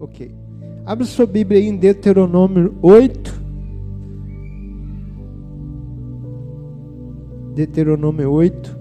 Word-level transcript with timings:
Ok. 0.00 0.34
Abre 0.84 1.04
sua 1.04 1.26
Bíblia 1.26 1.58
aí 1.58 1.66
em 1.66 1.76
Deuteronômio 1.76 2.76
8. 2.82 3.42
Deuteronômio 7.54 8.30
8. 8.30 8.76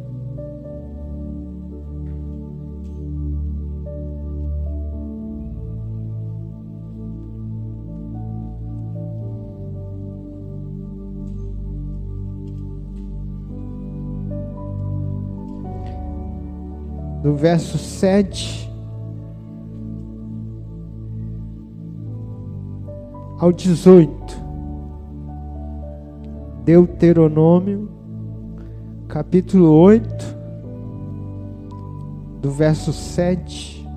Do 17.24 17.34
verso 17.34 17.80
7 17.80 18.65
ao 23.46 23.52
18. 23.52 24.44
Deuteronômio, 26.64 27.88
capítulo 29.08 29.70
8, 29.70 30.36
do 32.42 32.50
verso 32.50 32.92
7 32.92 33.88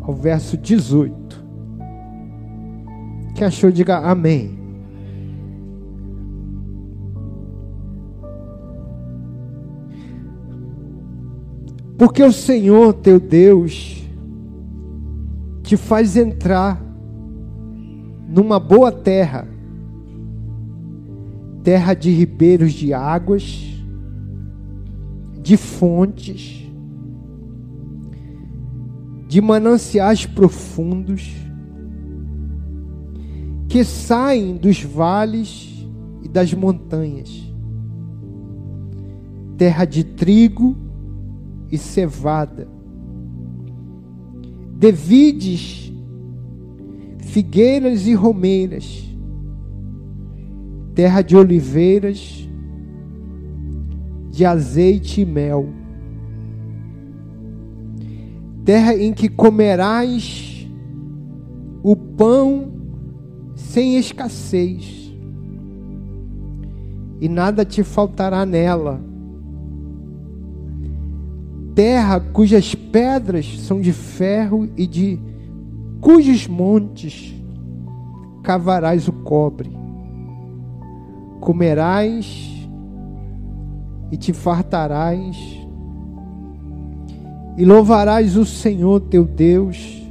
ao 0.00 0.12
verso 0.14 0.56
18. 0.56 1.44
Que 3.36 3.44
achou, 3.44 3.70
diga 3.70 3.98
amém. 3.98 4.58
Porque 11.96 12.20
o 12.24 12.32
Senhor 12.32 12.94
teu 12.94 13.20
Deus 13.20 14.04
te 15.62 15.76
faz 15.76 16.16
entrar 16.16 16.87
numa 18.28 18.60
boa 18.60 18.92
terra, 18.92 19.48
terra 21.64 21.94
de 21.94 22.10
ribeiros 22.10 22.74
de 22.74 22.92
águas, 22.92 23.82
de 25.40 25.56
fontes, 25.56 26.68
de 29.26 29.40
mananciais 29.40 30.26
profundos, 30.26 31.34
que 33.66 33.82
saem 33.82 34.56
dos 34.56 34.82
vales 34.82 35.86
e 36.22 36.28
das 36.28 36.52
montanhas, 36.52 37.50
terra 39.56 39.86
de 39.86 40.04
trigo 40.04 40.76
e 41.70 41.78
cevada, 41.78 42.68
de 44.78 44.92
vides, 44.92 45.87
figueiras 47.38 48.04
e 48.08 48.14
romeiras, 48.14 49.08
terra 50.92 51.22
de 51.22 51.36
oliveiras, 51.36 52.48
de 54.28 54.44
azeite 54.44 55.20
e 55.20 55.24
mel, 55.24 55.68
terra 58.64 58.92
em 58.96 59.12
que 59.12 59.28
comerás 59.28 60.68
o 61.80 61.94
pão 61.94 62.72
sem 63.54 63.96
escassez, 63.96 65.14
e 67.20 67.28
nada 67.28 67.64
te 67.64 67.84
faltará 67.84 68.44
nela 68.44 69.00
terra 71.72 72.18
cujas 72.18 72.74
pedras 72.74 73.60
são 73.60 73.80
de 73.80 73.92
ferro 73.92 74.68
e 74.76 74.84
de 74.84 75.20
cujos 76.00 76.46
montes 76.46 77.34
cavarás 78.42 79.08
o 79.08 79.12
cobre. 79.12 79.70
Comerás 81.40 82.26
e 84.10 84.16
te 84.16 84.32
fartarás, 84.32 85.36
e 87.56 87.64
louvarás 87.64 88.36
o 88.36 88.44
Senhor 88.44 89.00
teu 89.00 89.24
Deus 89.24 90.02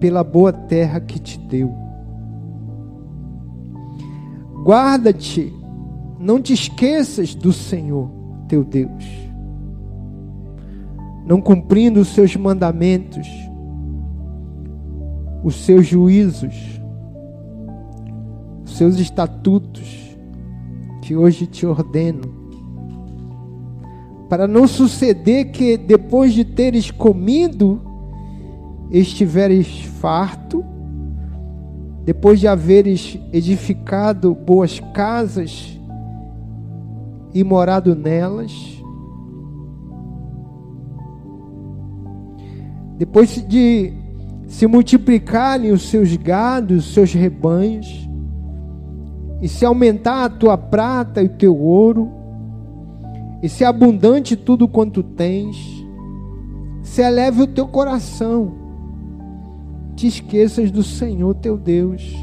pela 0.00 0.24
boa 0.24 0.52
terra 0.52 1.00
que 1.00 1.18
te 1.18 1.38
deu. 1.38 1.72
Guarda-te, 4.64 5.52
não 6.18 6.40
te 6.40 6.52
esqueças 6.52 7.34
do 7.34 7.52
Senhor 7.52 8.10
teu 8.48 8.64
Deus 8.64 9.22
não 11.24 11.40
cumprindo 11.40 12.00
os 12.00 12.08
seus 12.08 12.34
mandamentos, 12.36 13.28
os 15.42 15.56
seus 15.64 15.86
juízos, 15.86 16.54
os 18.64 18.76
seus 18.76 18.98
estatutos, 18.98 20.16
que 21.02 21.16
hoje 21.16 21.46
te 21.46 21.66
ordeno, 21.66 22.42
para 24.28 24.46
não 24.46 24.66
suceder 24.66 25.50
que 25.50 25.76
depois 25.76 26.32
de 26.32 26.44
teres 26.44 26.90
comido, 26.90 27.80
estiveres 28.90 29.84
farto, 30.00 30.64
depois 32.04 32.40
de 32.40 32.48
haveres 32.48 33.18
edificado 33.32 34.34
boas 34.34 34.80
casas 34.92 35.78
e 37.34 37.42
morado 37.42 37.94
nelas, 37.94 38.52
depois 42.98 43.46
de 43.46 44.01
se 44.52 44.66
multiplicarem 44.66 45.72
os 45.72 45.88
seus 45.88 46.14
gados, 46.14 46.86
os 46.86 46.92
seus 46.92 47.14
rebanhos, 47.14 48.06
e 49.40 49.48
se 49.48 49.64
aumentar 49.64 50.26
a 50.26 50.28
tua 50.28 50.58
prata 50.58 51.22
e 51.22 51.24
o 51.24 51.30
teu 51.30 51.56
ouro, 51.56 52.12
e 53.42 53.48
se 53.48 53.64
abundante 53.64 54.36
tudo 54.36 54.68
quanto 54.68 55.02
tens, 55.02 55.56
se 56.82 57.00
eleve 57.00 57.40
o 57.40 57.46
teu 57.46 57.66
coração, 57.66 58.52
te 59.96 60.06
esqueças 60.06 60.70
do 60.70 60.82
Senhor 60.82 61.34
teu 61.36 61.56
Deus, 61.56 62.14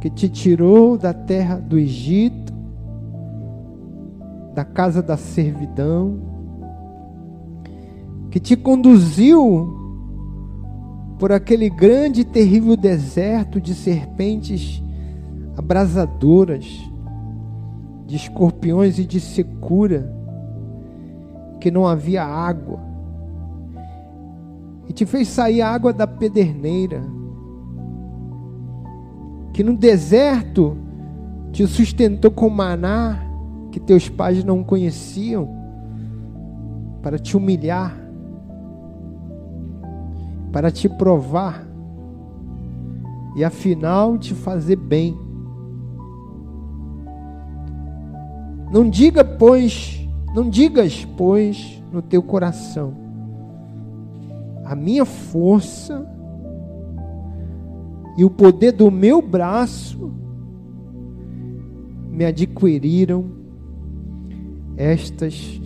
que 0.00 0.08
te 0.08 0.30
tirou 0.30 0.96
da 0.96 1.12
terra 1.12 1.56
do 1.56 1.78
Egito, 1.78 2.54
da 4.54 4.64
casa 4.64 5.02
da 5.02 5.18
servidão, 5.18 6.18
que 8.30 8.40
te 8.40 8.56
conduziu 8.56 9.84
por 11.18 11.32
aquele 11.32 11.70
grande 11.70 12.20
e 12.20 12.24
terrível 12.24 12.76
deserto 12.76 13.60
de 13.60 13.74
serpentes 13.74 14.82
abrasadoras, 15.56 16.66
de 18.06 18.16
escorpiões 18.16 18.98
e 18.98 19.04
de 19.04 19.18
secura, 19.18 20.12
que 21.60 21.70
não 21.70 21.86
havia 21.86 22.22
água, 22.22 22.80
e 24.88 24.92
te 24.92 25.06
fez 25.06 25.28
sair 25.28 25.62
água 25.62 25.92
da 25.92 26.06
pederneira, 26.06 27.02
que 29.52 29.64
no 29.64 29.74
deserto 29.74 30.76
te 31.50 31.66
sustentou 31.66 32.30
com 32.30 32.50
maná 32.50 33.18
que 33.72 33.80
teus 33.80 34.08
pais 34.08 34.44
não 34.44 34.62
conheciam, 34.62 35.48
para 37.02 37.18
te 37.18 37.36
humilhar, 37.36 38.05
para 40.56 40.70
te 40.70 40.88
provar 40.88 41.68
e 43.36 43.44
afinal 43.44 44.16
te 44.16 44.32
fazer 44.32 44.76
bem. 44.76 45.14
Não 48.72 48.88
diga, 48.88 49.22
pois, 49.22 50.08
não 50.34 50.48
digas, 50.48 51.04
pois, 51.14 51.82
no 51.92 52.00
teu 52.00 52.22
coração, 52.22 52.94
a 54.64 54.74
minha 54.74 55.04
força 55.04 56.10
e 58.16 58.24
o 58.24 58.30
poder 58.30 58.72
do 58.72 58.90
meu 58.90 59.20
braço 59.20 60.10
me 62.08 62.24
adquiriram 62.24 63.26
estas 64.74 65.60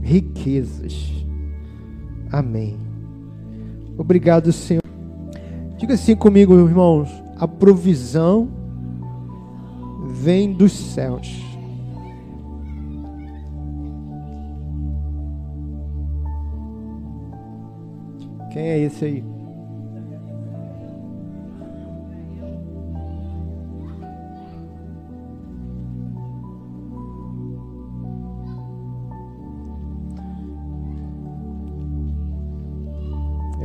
riquezas. 0.00 1.26
Amém. 2.30 2.87
Obrigado, 3.98 4.52
Senhor. 4.52 4.82
Diga 5.76 5.94
assim 5.94 6.14
comigo, 6.14 6.54
irmãos: 6.54 7.10
a 7.36 7.48
provisão 7.48 8.48
vem 10.12 10.52
dos 10.52 10.72
céus. 10.72 11.44
Quem 18.52 18.62
é 18.62 18.78
esse 18.78 19.04
aí? 19.04 19.37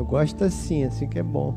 Gosta 0.01 0.45
assim, 0.45 0.83
assim 0.83 1.07
que 1.07 1.17
é 1.17 1.23
bom. 1.23 1.55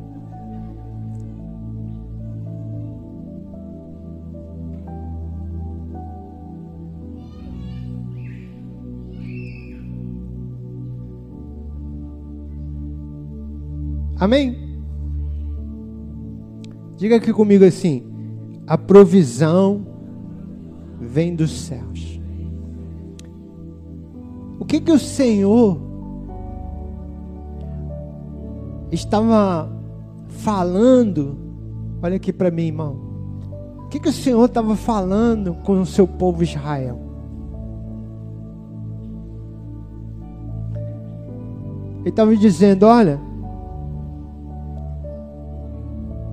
Amém? 14.18 14.56
Diga 16.96 17.16
aqui 17.16 17.30
comigo 17.32 17.64
assim: 17.64 18.02
a 18.66 18.78
provisão 18.78 19.86
vem 20.98 21.36
dos 21.36 21.50
céus. 21.50 22.18
O 24.58 24.64
que 24.64 24.80
que 24.80 24.90
o 24.90 24.98
Senhor 24.98 25.85
estava 28.94 29.70
falando? 30.28 31.36
Olha 32.02 32.16
aqui 32.16 32.32
para 32.32 32.50
mim, 32.50 32.66
irmão. 32.66 32.96
O 33.84 33.88
que 33.88 34.00
que 34.00 34.08
o 34.08 34.12
Senhor 34.12 34.44
estava 34.44 34.76
falando 34.76 35.54
com 35.64 35.80
o 35.80 35.86
seu 35.86 36.06
povo 36.06 36.42
Israel? 36.42 37.00
Ele 42.00 42.08
estava 42.10 42.36
dizendo: 42.36 42.86
olha, 42.86 43.18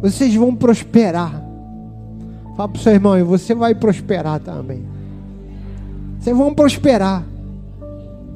vocês 0.01 0.35
vão 0.35 0.55
prosperar. 0.55 1.41
Fala 2.55 2.69
para 2.69 2.77
o 2.77 2.81
seu 2.81 2.93
irmão, 2.93 3.17
e 3.17 3.23
você 3.23 3.55
vai 3.55 3.73
prosperar 3.73 4.39
também. 4.39 4.85
Vocês 6.19 6.37
vão 6.37 6.53
prosperar. 6.53 7.25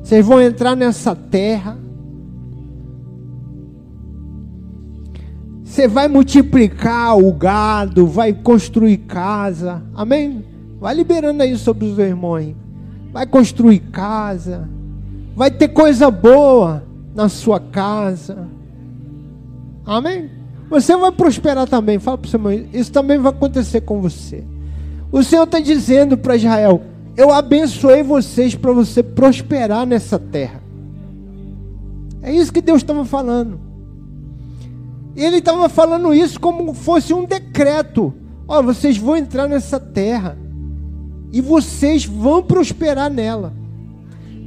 Vocês 0.01 0.25
vão 0.25 0.41
entrar 0.41 0.75
nessa 0.75 1.15
terra. 1.15 1.77
Você 5.77 5.87
vai 5.87 6.07
multiplicar 6.07 7.15
o 7.19 7.31
gado, 7.31 8.07
vai 8.07 8.33
construir 8.33 8.97
casa. 8.97 9.83
Amém? 9.93 10.43
Vai 10.79 10.95
liberando 10.95 11.43
aí 11.43 11.55
sobre 11.55 11.85
os 11.85 11.99
irmãos. 11.99 12.55
Vai 13.13 13.27
construir 13.27 13.77
casa. 13.91 14.67
Vai 15.35 15.51
ter 15.51 15.67
coisa 15.67 16.09
boa 16.09 16.83
na 17.13 17.29
sua 17.29 17.59
casa. 17.59 18.47
Amém? 19.85 20.31
Você 20.67 20.97
vai 20.97 21.11
prosperar 21.11 21.67
também. 21.69 21.99
Fala 21.99 22.17
para 22.17 22.25
o 22.25 22.31
seu 22.31 22.39
irmão, 22.39 22.69
isso 22.73 22.91
também 22.91 23.19
vai 23.19 23.31
acontecer 23.31 23.81
com 23.81 24.01
você. 24.01 24.43
O 25.11 25.21
Senhor 25.21 25.43
está 25.43 25.59
dizendo 25.59 26.17
para 26.17 26.37
Israel: 26.37 26.81
Eu 27.15 27.31
abençoei 27.31 28.01
vocês 28.01 28.55
para 28.55 28.71
você 28.71 29.03
prosperar 29.03 29.85
nessa 29.85 30.17
terra. 30.17 30.59
É 32.23 32.33
isso 32.33 32.51
que 32.51 32.61
Deus 32.61 32.81
estava 32.81 33.05
falando. 33.05 33.66
Ele 35.17 35.37
estava 35.37 35.67
falando 35.67 36.13
isso 36.13 36.39
como 36.39 36.73
fosse 36.73 37.13
um 37.13 37.25
decreto: 37.25 38.13
Ó, 38.47 38.59
oh, 38.59 38.63
vocês 38.63 38.97
vão 38.97 39.17
entrar 39.17 39.47
nessa 39.47 39.79
terra 39.79 40.37
e 41.33 41.41
vocês 41.41 42.05
vão 42.05 42.43
prosperar 42.43 43.09
nela. 43.09 43.51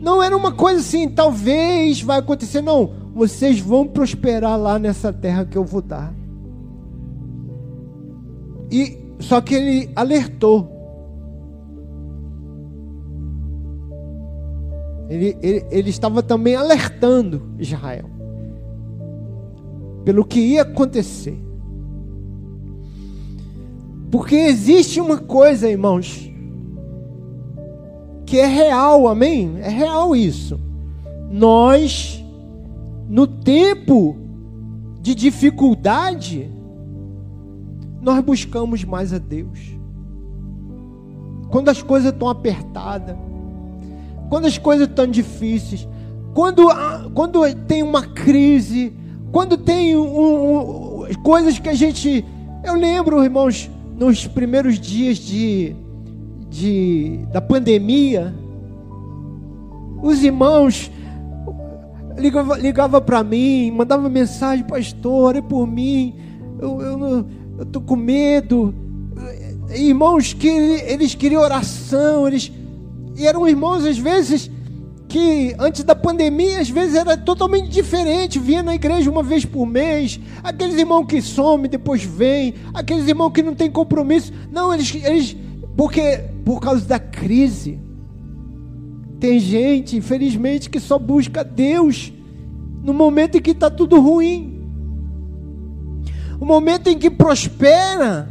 Não 0.00 0.22
era 0.22 0.34
uma 0.34 0.52
coisa 0.52 0.80
assim, 0.80 1.08
talvez 1.08 2.00
vai 2.00 2.20
acontecer, 2.20 2.62
não 2.62 3.00
vocês 3.14 3.58
vão 3.58 3.86
prosperar 3.86 4.58
lá 4.58 4.78
nessa 4.78 5.12
terra 5.12 5.44
que 5.44 5.58
eu 5.58 5.64
vou 5.64 5.82
dar. 5.82 6.14
E 8.70 8.98
só 9.18 9.40
que 9.40 9.54
ele 9.54 9.90
alertou. 9.96 10.78
Ele, 15.08 15.36
ele, 15.42 15.66
ele 15.72 15.90
estava 15.90 16.22
também 16.22 16.54
alertando 16.54 17.42
Israel 17.58 18.19
pelo 20.04 20.24
que 20.24 20.40
ia 20.40 20.62
acontecer. 20.62 21.38
Porque 24.10 24.34
existe 24.34 25.00
uma 25.00 25.18
coisa, 25.18 25.68
irmãos, 25.68 26.30
que 28.26 28.38
é 28.38 28.46
real, 28.46 29.06
amém? 29.08 29.58
É 29.60 29.68
real 29.68 30.16
isso. 30.16 30.58
Nós 31.30 32.20
no 33.10 33.26
tempo 33.26 34.16
de 35.02 35.16
dificuldade, 35.16 36.48
nós 38.00 38.22
buscamos 38.22 38.84
mais 38.84 39.12
a 39.12 39.18
Deus. 39.18 39.58
Quando 41.50 41.70
as 41.70 41.82
coisas 41.82 42.12
estão 42.12 42.28
apertadas, 42.28 43.16
quando 44.28 44.46
as 44.46 44.56
coisas 44.58 44.86
estão 44.86 45.08
difíceis, 45.08 45.88
quando, 46.34 46.68
quando 47.12 47.42
tem 47.66 47.82
uma 47.82 48.06
crise, 48.06 48.92
quando 49.32 49.56
tem 49.56 49.96
um, 49.96 51.02
um, 51.04 51.14
coisas 51.22 51.58
que 51.58 51.68
a 51.68 51.74
gente. 51.74 52.24
Eu 52.64 52.74
lembro, 52.74 53.22
irmãos, 53.22 53.70
nos 53.96 54.26
primeiros 54.26 54.78
dias 54.78 55.18
de, 55.18 55.74
de, 56.48 57.20
da 57.32 57.40
pandemia, 57.40 58.34
os 60.02 60.22
irmãos 60.22 60.90
ligava, 62.16 62.58
ligava 62.58 63.00
para 63.00 63.22
mim, 63.22 63.70
mandava 63.70 64.08
mensagem, 64.08 64.64
pastor, 64.64 65.36
é 65.36 65.40
por 65.40 65.66
mim, 65.66 66.14
eu, 66.58 66.80
eu, 66.80 67.26
eu 67.58 67.66
tô 67.66 67.80
com 67.80 67.96
medo. 67.96 68.74
Irmãos 69.74 70.32
que 70.32 70.48
eles 70.48 71.14
queriam 71.14 71.42
oração, 71.42 72.26
eles 72.26 72.50
e 73.16 73.26
eram 73.26 73.46
irmãos 73.46 73.84
às 73.84 73.98
vezes 73.98 74.50
que 75.10 75.56
antes 75.58 75.82
da 75.82 75.94
pandemia, 75.94 76.60
às 76.60 76.70
vezes 76.70 76.94
era 76.94 77.16
totalmente 77.16 77.68
diferente, 77.68 78.38
vinha 78.38 78.62
na 78.62 78.76
igreja 78.76 79.10
uma 79.10 79.24
vez 79.24 79.44
por 79.44 79.66
mês, 79.66 80.20
aqueles 80.42 80.76
irmãos 80.76 81.04
que 81.04 81.20
somem, 81.20 81.68
depois 81.68 82.04
vêm, 82.04 82.54
aqueles 82.72 83.08
irmãos 83.08 83.32
que 83.32 83.42
não 83.42 83.54
têm 83.54 83.68
compromisso. 83.68 84.32
Não, 84.52 84.72
eles, 84.72 84.94
eles 84.94 85.36
porque 85.76 86.24
por 86.44 86.60
causa 86.60 86.86
da 86.86 86.98
crise, 87.00 87.78
tem 89.18 89.40
gente, 89.40 89.96
infelizmente, 89.96 90.70
que 90.70 90.78
só 90.78 90.96
busca 90.96 91.42
Deus 91.42 92.12
no 92.82 92.94
momento 92.94 93.36
em 93.36 93.42
que 93.42 93.50
está 93.50 93.68
tudo 93.68 94.00
ruim. 94.00 94.62
O 96.40 96.44
momento 96.44 96.88
em 96.88 96.98
que 96.98 97.10
prospera, 97.10 98.28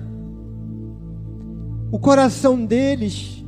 o 1.92 2.00
coração 2.00 2.66
deles 2.66 3.44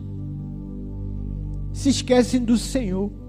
se 1.72 1.90
esquecem 1.90 2.44
do 2.44 2.58
Senhor. 2.58 3.21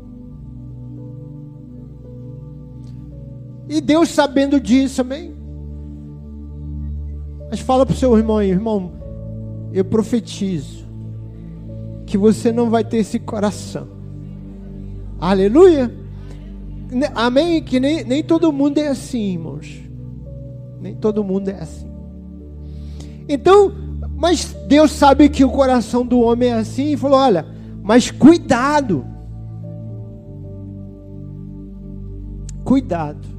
E 3.73 3.81
Deus 3.81 4.11
sabendo 4.11 4.61
disso, 4.61 5.01
amém? 5.01 5.35
Mas 7.49 7.61
fala 7.61 7.87
para 7.87 7.95
o 7.95 7.97
seu 7.97 8.15
irmão, 8.19 8.43
irmão, 8.43 8.93
eu 9.73 9.83
profetizo 9.83 10.87
que 12.05 12.19
você 12.19 12.53
não 12.53 12.69
vai 12.69 12.85
ter 12.85 12.99
esse 12.99 13.19
coração. 13.19 13.89
Aleluia. 15.19 15.91
Amém? 17.15 17.63
Que 17.63 17.81
nem, 17.81 18.05
nem 18.05 18.23
todo 18.23 18.53
mundo 18.53 18.77
é 18.77 18.89
assim, 18.89 19.33
irmãos. 19.33 19.81
Nem 20.79 20.95
todo 20.95 21.25
mundo 21.25 21.49
é 21.49 21.55
assim. 21.55 21.91
Então, 23.27 23.73
mas 24.19 24.55
Deus 24.69 24.91
sabe 24.91 25.31
que 25.31 25.47
o 25.47 25.51
coração 25.51 26.05
do 26.05 26.21
homem 26.21 26.51
é 26.51 26.55
assim 26.57 26.93
e 26.93 26.97
falou: 26.99 27.19
olha, 27.19 27.47
mas 27.83 28.11
cuidado. 28.11 29.07
Cuidado. 32.63 33.32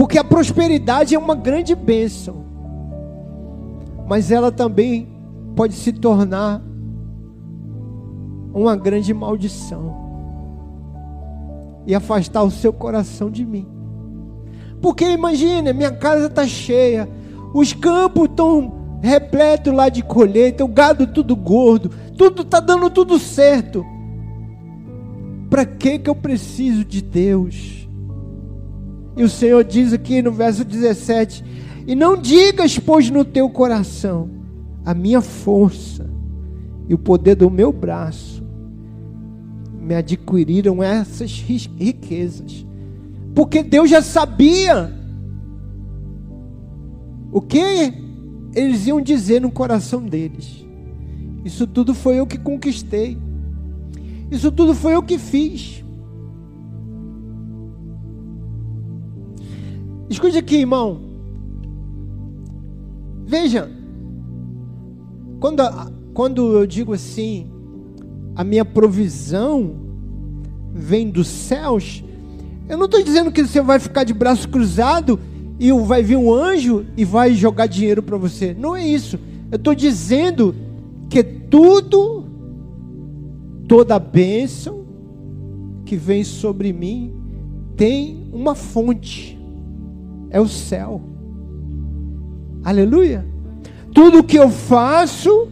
Porque 0.00 0.16
a 0.16 0.24
prosperidade 0.24 1.14
é 1.14 1.18
uma 1.18 1.34
grande 1.34 1.74
bênção. 1.74 2.42
Mas 4.08 4.30
ela 4.30 4.50
também 4.50 5.06
pode 5.54 5.74
se 5.74 5.92
tornar 5.92 6.62
uma 8.54 8.74
grande 8.76 9.12
maldição 9.12 9.94
e 11.86 11.94
afastar 11.94 12.42
o 12.44 12.50
seu 12.50 12.72
coração 12.72 13.30
de 13.30 13.44
mim. 13.44 13.68
Porque 14.80 15.04
imagine, 15.04 15.70
minha 15.74 15.92
casa 15.92 16.28
está 16.28 16.46
cheia, 16.46 17.06
os 17.52 17.74
campos 17.74 18.30
estão 18.30 18.72
repletos 19.02 19.70
lá 19.70 19.90
de 19.90 20.02
colheita, 20.02 20.64
o 20.64 20.68
gado 20.68 21.08
tudo 21.08 21.36
gordo, 21.36 21.90
tudo 22.16 22.40
está 22.40 22.58
dando 22.58 22.88
tudo 22.88 23.18
certo. 23.18 23.84
Para 25.50 25.66
que 25.66 25.98
que 25.98 26.08
eu 26.08 26.14
preciso 26.14 26.86
de 26.86 27.02
Deus? 27.02 27.89
E 29.20 29.22
o 29.22 29.28
Senhor 29.28 29.62
diz 29.62 29.92
aqui 29.92 30.22
no 30.22 30.32
verso 30.32 30.64
17: 30.64 31.44
E 31.86 31.94
não 31.94 32.16
digas, 32.16 32.78
pois, 32.78 33.10
no 33.10 33.22
teu 33.22 33.50
coração, 33.50 34.30
a 34.82 34.94
minha 34.94 35.20
força 35.20 36.08
e 36.88 36.94
o 36.94 36.98
poder 36.98 37.34
do 37.34 37.50
meu 37.50 37.70
braço 37.70 38.42
me 39.78 39.94
adquiriram 39.94 40.82
essas 40.82 41.32
riquezas. 41.38 42.64
Porque 43.34 43.62
Deus 43.62 43.90
já 43.90 44.00
sabia 44.00 44.90
o 47.30 47.42
que 47.42 47.92
eles 48.54 48.86
iam 48.86 49.02
dizer 49.02 49.42
no 49.42 49.50
coração 49.50 50.02
deles. 50.02 50.64
Isso 51.44 51.66
tudo 51.66 51.92
foi 51.92 52.18
eu 52.18 52.26
que 52.26 52.38
conquistei. 52.38 53.18
Isso 54.30 54.50
tudo 54.50 54.74
foi 54.74 54.94
eu 54.94 55.02
que 55.02 55.18
fiz. 55.18 55.84
Escute 60.20 60.36
aqui, 60.36 60.56
irmão. 60.56 61.00
Veja, 63.24 63.70
quando, 65.40 65.62
quando 66.12 66.58
eu 66.58 66.66
digo 66.66 66.92
assim, 66.92 67.50
a 68.36 68.44
minha 68.44 68.62
provisão 68.62 69.76
vem 70.74 71.08
dos 71.08 71.26
céus, 71.26 72.04
eu 72.68 72.76
não 72.76 72.84
estou 72.84 73.02
dizendo 73.02 73.32
que 73.32 73.46
você 73.46 73.62
vai 73.62 73.78
ficar 73.78 74.04
de 74.04 74.12
braço 74.12 74.46
cruzado 74.46 75.18
e 75.58 75.72
vai 75.72 76.02
vir 76.02 76.16
um 76.16 76.30
anjo 76.30 76.84
e 76.98 77.02
vai 77.02 77.32
jogar 77.32 77.66
dinheiro 77.66 78.02
para 78.02 78.18
você. 78.18 78.52
Não 78.52 78.76
é 78.76 78.86
isso. 78.86 79.18
Eu 79.50 79.56
estou 79.56 79.74
dizendo 79.74 80.54
que 81.08 81.22
tudo, 81.22 82.26
toda 83.66 83.98
bênção 83.98 84.84
que 85.86 85.96
vem 85.96 86.24
sobre 86.24 86.74
mim 86.74 87.10
tem 87.74 88.28
uma 88.34 88.54
fonte 88.54 89.39
é 90.30 90.40
o 90.40 90.48
céu. 90.48 91.00
Aleluia. 92.64 93.26
Tudo 93.92 94.22
que 94.22 94.38
eu 94.38 94.48
faço, 94.48 95.48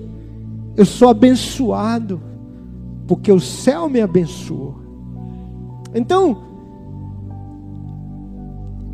eu 0.76 0.84
sou 0.84 1.08
abençoado, 1.08 2.20
porque 3.06 3.32
o 3.32 3.40
céu 3.40 3.88
me 3.88 4.00
abençoou. 4.00 4.76
Então, 5.94 6.42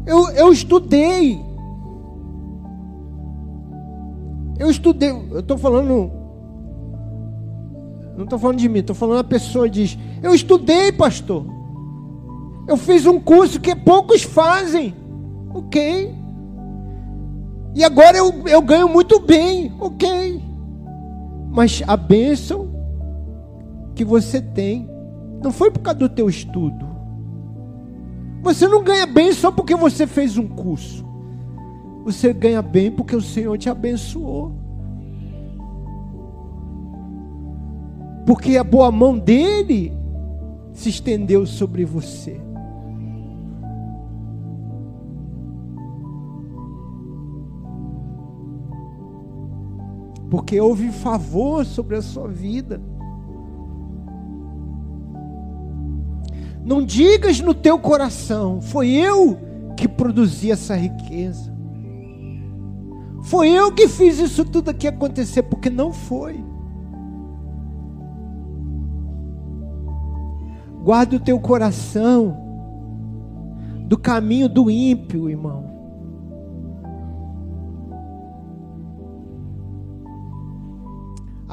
eu, 0.06 0.30
eu 0.30 0.52
estudei. 0.52 1.40
Eu 4.58 4.70
estudei, 4.70 5.10
eu 5.10 5.40
estou 5.40 5.58
falando, 5.58 6.10
não 8.16 8.24
estou 8.24 8.38
falando 8.38 8.58
de 8.58 8.68
mim, 8.68 8.78
estou 8.78 8.94
falando 8.94 9.18
a 9.18 9.24
pessoa 9.24 9.68
diz: 9.68 9.98
Eu 10.22 10.34
estudei, 10.34 10.92
pastor. 10.92 11.44
Eu 12.66 12.76
fiz 12.76 13.04
um 13.04 13.20
curso 13.20 13.60
que 13.60 13.74
poucos 13.74 14.22
fazem. 14.22 14.94
Ok. 15.54 16.14
E 17.75 17.84
agora 17.84 18.18
eu, 18.18 18.46
eu 18.46 18.61
ganho 18.61 18.88
muito 18.88 19.20
bem. 19.20 19.73
Ok. 19.80 20.42
Mas 21.50 21.82
a 21.87 21.96
bênção 21.96 22.68
que 23.94 24.04
você 24.04 24.42
tem 24.42 24.88
não 25.42 25.52
foi 25.52 25.70
por 25.70 25.80
causa 25.80 26.00
do 26.00 26.08
teu 26.08 26.28
estudo. 26.28 26.84
Você 28.42 28.66
não 28.68 28.82
ganha 28.82 29.06
bem 29.06 29.32
só 29.32 29.50
porque 29.50 29.75
você 29.75 30.06
fez 30.06 30.37
um 30.37 30.46
curso. 30.46 31.04
Você 32.04 32.32
ganha 32.32 32.61
bem 32.61 32.90
porque 32.90 33.14
o 33.16 33.20
Senhor 33.20 33.56
te 33.56 33.70
abençoou. 33.70 34.52
Porque 38.26 38.56
a 38.56 38.64
boa 38.64 38.90
mão 38.90 39.18
dele 39.18 39.92
se 40.73 40.88
estendeu 40.88 41.46
sobre 41.46 41.84
você. 41.84 42.40
Porque 50.34 50.60
houve 50.60 50.90
favor 50.90 51.64
sobre 51.64 51.94
a 51.94 52.02
sua 52.02 52.26
vida. 52.26 52.82
Não 56.64 56.84
digas 56.84 57.38
no 57.38 57.54
teu 57.54 57.78
coração, 57.78 58.60
foi 58.60 58.90
eu 58.90 59.38
que 59.76 59.86
produzi 59.86 60.50
essa 60.50 60.74
riqueza. 60.74 61.54
Foi 63.22 63.48
eu 63.48 63.70
que 63.70 63.86
fiz 63.86 64.18
isso 64.18 64.44
tudo 64.44 64.70
aqui 64.70 64.88
acontecer, 64.88 65.44
porque 65.44 65.70
não 65.70 65.92
foi. 65.92 66.44
Guarda 70.82 71.14
o 71.14 71.20
teu 71.20 71.38
coração 71.38 72.36
do 73.86 73.96
caminho 73.96 74.48
do 74.48 74.68
ímpio, 74.68 75.30
irmão. 75.30 75.74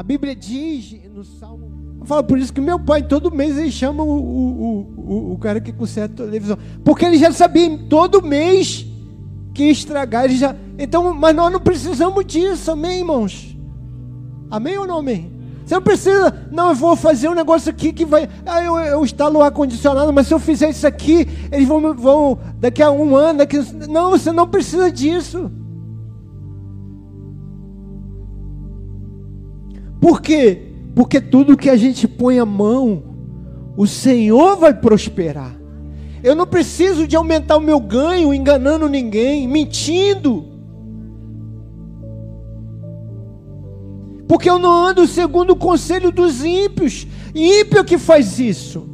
A 0.02 0.04
Bíblia 0.04 0.36
diz 0.36 0.96
no 1.14 1.24
Salmo. 1.24 2.02
Fala 2.06 2.24
por 2.24 2.40
isso 2.40 2.52
que 2.52 2.60
meu 2.60 2.80
pai, 2.80 3.04
todo 3.04 3.30
mês, 3.30 3.56
ele 3.56 3.70
chama 3.70 4.02
o, 4.02 4.10
o, 4.10 4.80
o, 4.98 5.34
o 5.34 5.38
cara 5.38 5.62
que 5.62 5.72
conserta 5.72 6.24
a 6.24 6.26
televisão. 6.26 6.58
Porque 6.84 7.06
ele 7.06 7.20
já 7.20 7.32
sabia 7.32 7.78
todo 7.88 8.20
mês 8.20 8.84
que 9.54 9.66
estragar. 9.66 10.26
Ele 10.26 10.38
já... 10.38 10.56
Então, 10.80 11.14
mas 11.14 11.36
nós 11.36 11.54
não 11.54 11.60
precisamos 11.60 12.26
disso, 12.26 12.72
amém, 12.72 12.98
irmãos? 12.98 13.56
Amém 14.50 14.76
ou 14.76 14.88
não 14.88 14.98
amém? 14.98 15.32
Você 15.64 15.76
não 15.76 15.84
precisa, 15.84 16.48
não, 16.52 16.70
eu 16.70 16.76
vou 16.76 16.96
fazer 16.96 17.30
um 17.30 17.36
negócio 17.36 17.70
aqui 17.70 17.94
que 17.94 18.04
vai. 18.04 18.28
Ah, 18.44 18.64
eu, 18.64 18.80
eu 18.80 19.06
instalo 19.06 19.38
o 19.38 19.44
ar-condicionado, 19.44 20.12
mas 20.12 20.26
se 20.26 20.34
eu 20.34 20.40
fizer 20.40 20.72
isso 20.72 20.88
aqui, 20.88 21.28
eles 21.52 21.68
vão, 21.68 21.94
vão 21.94 22.40
daqui 22.56 22.82
a 22.82 22.90
um 22.90 23.16
ano. 23.16 23.38
Daqui, 23.38 23.60
não, 23.88 24.10
você 24.10 24.32
não 24.32 24.48
precisa 24.48 24.92
disso. 24.92 25.52
Por 30.02 30.20
quê? 30.20 30.60
Porque 30.96 31.22
tudo 31.22 31.56
que 31.56 31.70
a 31.70 31.78
gente 31.78 32.08
põe 32.08 32.40
a 32.40 32.46
mão, 32.46 33.04
o 33.78 33.86
Senhor 33.86 34.58
vai 34.58 34.74
prosperar. 34.74 35.56
Eu 36.24 36.36
não 36.36 36.48
preciso 36.48 37.08
de 37.08 37.16
aumentar 37.16 37.58
o 37.58 37.62
meu 37.62 37.80
ganho 37.80 38.34
enganando 38.34 38.90
ninguém, 38.90 39.48
mentindo. 39.48 40.46
Porque 44.28 44.50
eu 44.50 44.58
não 44.58 44.88
ando 44.88 45.06
segundo 45.06 45.52
o 45.52 45.56
conselho 45.56 46.12
dos 46.12 46.44
ímpios. 46.44 47.06
Ímpio 47.36 47.84
que 47.84 47.98
faz 47.98 48.40
isso. 48.40 48.90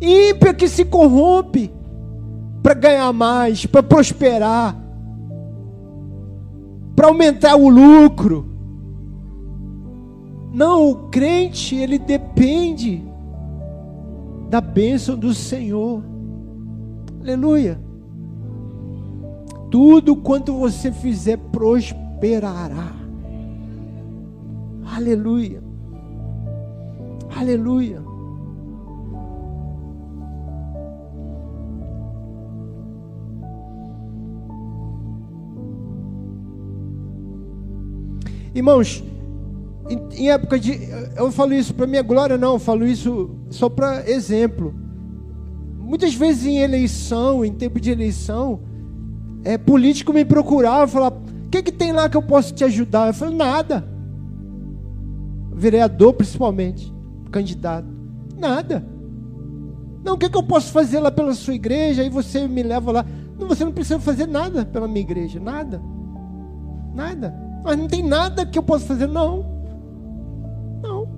Ímpio 0.00 0.54
que 0.54 0.68
se 0.68 0.84
corrompe 0.84 1.72
para 2.62 2.74
ganhar 2.74 3.12
mais, 3.12 3.66
para 3.66 3.82
prosperar 3.82 4.83
para 7.04 7.10
aumentar 7.10 7.56
o 7.56 7.68
lucro. 7.68 8.46
Não, 10.54 10.90
o 10.90 10.96
crente, 11.08 11.76
ele 11.76 11.98
depende 11.98 13.04
da 14.48 14.60
bênção 14.60 15.16
do 15.16 15.34
Senhor. 15.34 16.02
Aleluia. 17.20 17.78
Tudo 19.70 20.16
quanto 20.16 20.54
você 20.54 20.90
fizer 20.92 21.36
prosperará. 21.52 22.94
Aleluia. 24.96 25.62
Aleluia. 27.36 28.03
Irmãos, 38.54 39.02
em, 39.88 40.22
em 40.22 40.30
época 40.30 40.58
de. 40.58 40.78
Eu 41.16 41.30
falo 41.32 41.52
isso 41.54 41.74
para 41.74 41.86
minha 41.86 42.02
glória, 42.02 42.38
não, 42.38 42.54
eu 42.54 42.58
falo 42.58 42.86
isso 42.86 43.30
só 43.50 43.68
para 43.68 44.08
exemplo. 44.08 44.74
Muitas 45.78 46.14
vezes 46.14 46.46
em 46.46 46.58
eleição, 46.58 47.44
em 47.44 47.52
tempo 47.52 47.78
de 47.78 47.90
eleição, 47.90 48.60
é, 49.44 49.58
político 49.58 50.12
me 50.12 50.24
procurava 50.24 50.86
falava: 50.86 51.16
o 51.46 51.48
que, 51.50 51.62
que 51.62 51.72
tem 51.72 51.92
lá 51.92 52.08
que 52.08 52.16
eu 52.16 52.22
posso 52.22 52.54
te 52.54 52.64
ajudar? 52.64 53.08
Eu 53.08 53.14
falei: 53.14 53.34
nada. 53.34 53.86
Vereador, 55.52 56.14
principalmente, 56.14 56.92
candidato. 57.30 57.86
Nada. 58.36 58.84
Não, 60.04 60.14
o 60.14 60.18
que, 60.18 60.28
que 60.28 60.36
eu 60.36 60.42
posso 60.42 60.70
fazer 60.70 61.00
lá 61.00 61.10
pela 61.10 61.34
sua 61.34 61.54
igreja? 61.54 62.02
Aí 62.02 62.10
você 62.10 62.46
me 62.46 62.62
leva 62.62 62.92
lá. 62.92 63.06
Não, 63.38 63.48
você 63.48 63.64
não 63.64 63.72
precisa 63.72 63.98
fazer 63.98 64.26
nada 64.26 64.64
pela 64.64 64.86
minha 64.86 65.00
igreja. 65.00 65.40
Nada. 65.40 65.80
Nada. 66.94 67.43
Mas 67.64 67.78
não 67.78 67.88
tem 67.88 68.02
nada 68.02 68.44
que 68.44 68.58
eu 68.58 68.62
possa 68.62 68.84
fazer, 68.84 69.06
não. 69.06 69.42
Não. 70.82 71.08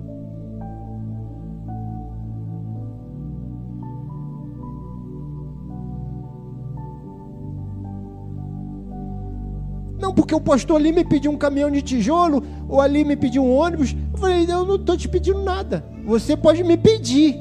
Não, 9.99 10.13
porque 10.13 10.33
o 10.33 10.39
pastor 10.39 10.77
ali 10.77 10.93
me 10.93 11.03
pediu 11.03 11.31
um 11.31 11.37
caminhão 11.37 11.69
de 11.69 11.81
tijolo, 11.81 12.41
ou 12.69 12.79
ali 12.79 13.03
me 13.03 13.17
pediu 13.17 13.43
um 13.43 13.53
ônibus. 13.53 13.93
Eu 14.13 14.17
falei, 14.17 14.45
eu 14.49 14.65
não 14.65 14.75
estou 14.75 14.95
te 14.95 15.09
pedindo 15.09 15.43
nada. 15.43 15.83
Você 16.05 16.37
pode 16.37 16.63
me 16.63 16.77
pedir. 16.77 17.35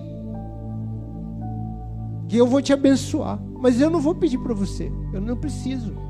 Que 2.28 2.38
eu 2.38 2.46
vou 2.48 2.60
te 2.60 2.72
abençoar. 2.72 3.38
Mas 3.60 3.80
eu 3.80 3.88
não 3.88 4.00
vou 4.00 4.16
pedir 4.16 4.38
para 4.38 4.52
você. 4.52 4.90
Eu 5.14 5.20
não 5.20 5.36
preciso. 5.36 6.05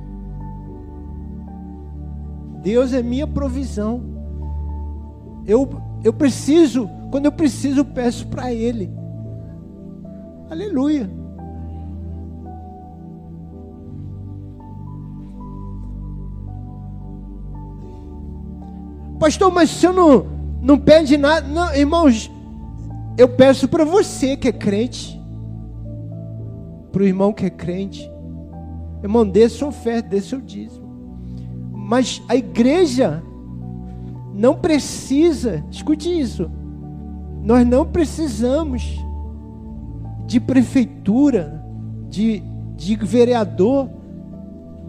Deus 2.66 2.92
é 2.92 3.00
minha 3.00 3.28
provisão. 3.28 4.02
Eu, 5.46 5.70
eu 6.02 6.12
preciso, 6.12 6.90
quando 7.12 7.26
eu 7.26 7.30
preciso, 7.30 7.78
eu 7.78 7.85
peço 7.85 8.26
para 8.26 8.52
Ele. 8.52 8.90
Aleluia. 10.50 11.08
Pastor, 19.20 19.52
mas 19.52 19.70
se 19.70 19.87
eu 19.87 19.92
não, 19.92 20.26
não 20.61 20.76
pede 20.76 21.16
nada, 21.16 21.46
não, 21.46 21.73
irmãos, 21.73 22.28
eu 23.16 23.28
peço 23.28 23.68
para 23.68 23.85
você 23.85 24.37
que 24.37 24.49
é 24.49 24.52
crente, 24.52 25.16
para 26.90 27.04
o 27.04 27.06
irmão 27.06 27.32
que 27.32 27.46
é 27.46 27.50
crente, 27.50 28.11
irmão, 29.04 29.25
dê 29.25 29.49
sua 29.49 29.68
oferta, 29.68 30.08
dê 30.08 30.20
seu 30.20 30.40
dízimo. 30.40 30.86
Mas 31.87 32.21
a 32.28 32.35
igreja 32.35 33.23
não 34.35 34.57
precisa, 34.57 35.64
escute 35.71 36.11
isso, 36.11 36.50
nós 37.45 37.64
não 37.64 37.87
precisamos 37.87 38.99
de 40.26 40.40
prefeitura, 40.40 41.64
de, 42.11 42.43
de 42.76 42.97
vereador 42.97 43.88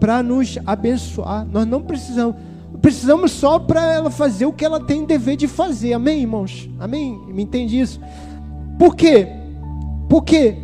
para 0.00 0.24
nos 0.24 0.58
abençoar. 0.66 1.46
Nós 1.46 1.64
não 1.68 1.82
precisamos. 1.82 2.34
Precisamos 2.82 3.30
só 3.30 3.60
para 3.60 3.92
ela 3.92 4.10
fazer 4.10 4.46
o 4.46 4.52
que 4.52 4.64
ela 4.64 4.80
tem 4.80 5.04
dever 5.04 5.36
de 5.36 5.46
fazer. 5.46 5.92
Amém, 5.92 6.22
irmãos? 6.22 6.68
Amém? 6.80 7.16
Me 7.28 7.44
entende 7.44 7.78
isso? 7.78 8.00
Por 8.76 8.96
quê? 8.96 9.28
Porque 10.08 10.56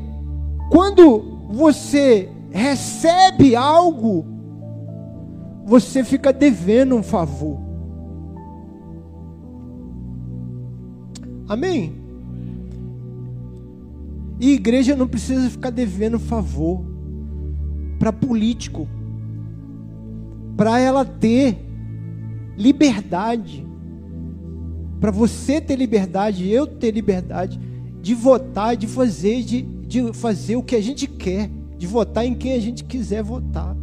quando 0.68 1.46
você 1.48 2.28
recebe 2.50 3.54
algo, 3.54 4.33
você 5.64 6.04
fica 6.04 6.32
devendo 6.32 6.94
um 6.94 7.02
favor. 7.02 7.58
Amém? 11.48 11.94
E 14.38 14.52
igreja 14.52 14.94
não 14.94 15.06
precisa 15.06 15.48
ficar 15.48 15.70
devendo 15.70 16.18
favor 16.18 16.84
para 17.98 18.12
político, 18.12 18.86
para 20.56 20.78
ela 20.78 21.04
ter 21.04 21.56
liberdade, 22.56 23.66
para 25.00 25.10
você 25.10 25.60
ter 25.60 25.76
liberdade, 25.76 26.48
eu 26.48 26.66
ter 26.66 26.90
liberdade 26.90 27.58
de 28.02 28.14
votar, 28.14 28.76
de 28.76 28.86
fazer, 28.86 29.42
de, 29.42 29.62
de 29.62 30.12
fazer 30.12 30.56
o 30.56 30.62
que 30.62 30.76
a 30.76 30.82
gente 30.82 31.06
quer, 31.06 31.50
de 31.78 31.86
votar 31.86 32.26
em 32.26 32.34
quem 32.34 32.52
a 32.54 32.60
gente 32.60 32.84
quiser 32.84 33.22
votar, 33.22 33.73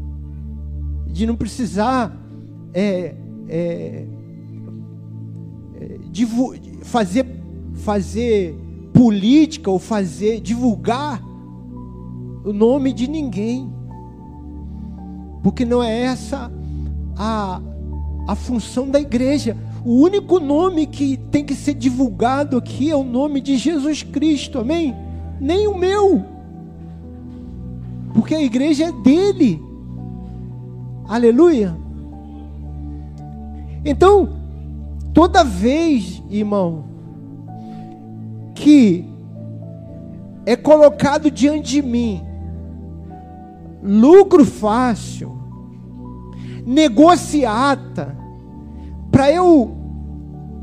de 1.12 1.26
não 1.26 1.36
precisar 1.36 2.16
é, 2.74 3.16
é, 3.48 4.06
é, 5.76 5.98
fazer 6.84 7.26
fazer 7.74 8.56
política 8.94 9.72
ou 9.72 9.80
fazer 9.80 10.40
divulgar 10.40 11.22
o 12.46 12.54
nome 12.54 12.94
de 12.94 13.08
ninguém. 13.08 13.72
Porque 15.42 15.66
não 15.66 15.82
é 15.82 16.02
essa 16.02 16.52
a, 17.18 17.62
a 18.28 18.36
função 18.36 18.90
da 18.90 19.00
igreja. 19.00 19.58
O 19.84 19.94
único 19.94 20.40
nome 20.40 20.86
que 20.86 21.18
tem 21.32 21.44
que 21.44 21.56
ser 21.56 21.74
divulgado 21.74 22.58
aqui 22.58 22.92
é 22.92 22.96
o 22.96 23.04
nome 23.04 23.42
de 23.42 23.58
Jesus 23.58 24.04
Cristo, 24.04 24.60
amém? 24.60 24.96
Nem 25.40 25.68
o 25.68 25.76
meu, 25.76 26.24
porque 28.14 28.36
a 28.36 28.42
igreja 28.42 28.86
é 28.86 28.92
dele, 28.92 29.62
aleluia. 31.16 31.76
Então, 33.84 34.30
toda 35.14 35.44
vez, 35.44 36.24
irmão, 36.30 36.86
que 38.56 39.06
é 40.46 40.56
colocado 40.56 41.30
diante 41.30 41.72
de 41.72 41.82
mim 41.82 42.22
lucro 43.84 44.46
fácil, 44.46 45.36
negociata, 46.66 48.16
para 49.12 49.32
eu 49.32 49.76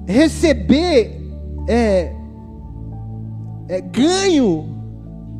receber 0.06 1.20
é, 1.68 2.14
é, 3.68 3.80
ganho 3.80 4.66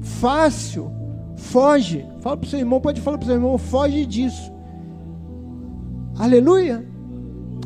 fácil, 0.01 0.91
foge. 1.37 2.05
Fala 2.21 2.37
para 2.37 2.47
o 2.47 2.51
seu 2.51 2.59
irmão, 2.59 2.81
pode 2.81 3.01
falar 3.01 3.17
para 3.17 3.25
o 3.25 3.27
seu 3.29 3.37
irmão, 3.37 3.57
foge 3.57 4.05
disso. 4.05 4.58
Aleluia. 6.19 6.85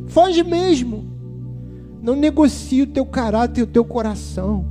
Foge 0.08 0.42
mesmo. 0.42 1.04
Não 2.02 2.14
negocie 2.14 2.82
o 2.82 2.86
teu 2.86 3.06
caráter 3.06 3.60
e 3.60 3.64
o 3.64 3.66
teu 3.66 3.84
coração. 3.84 4.66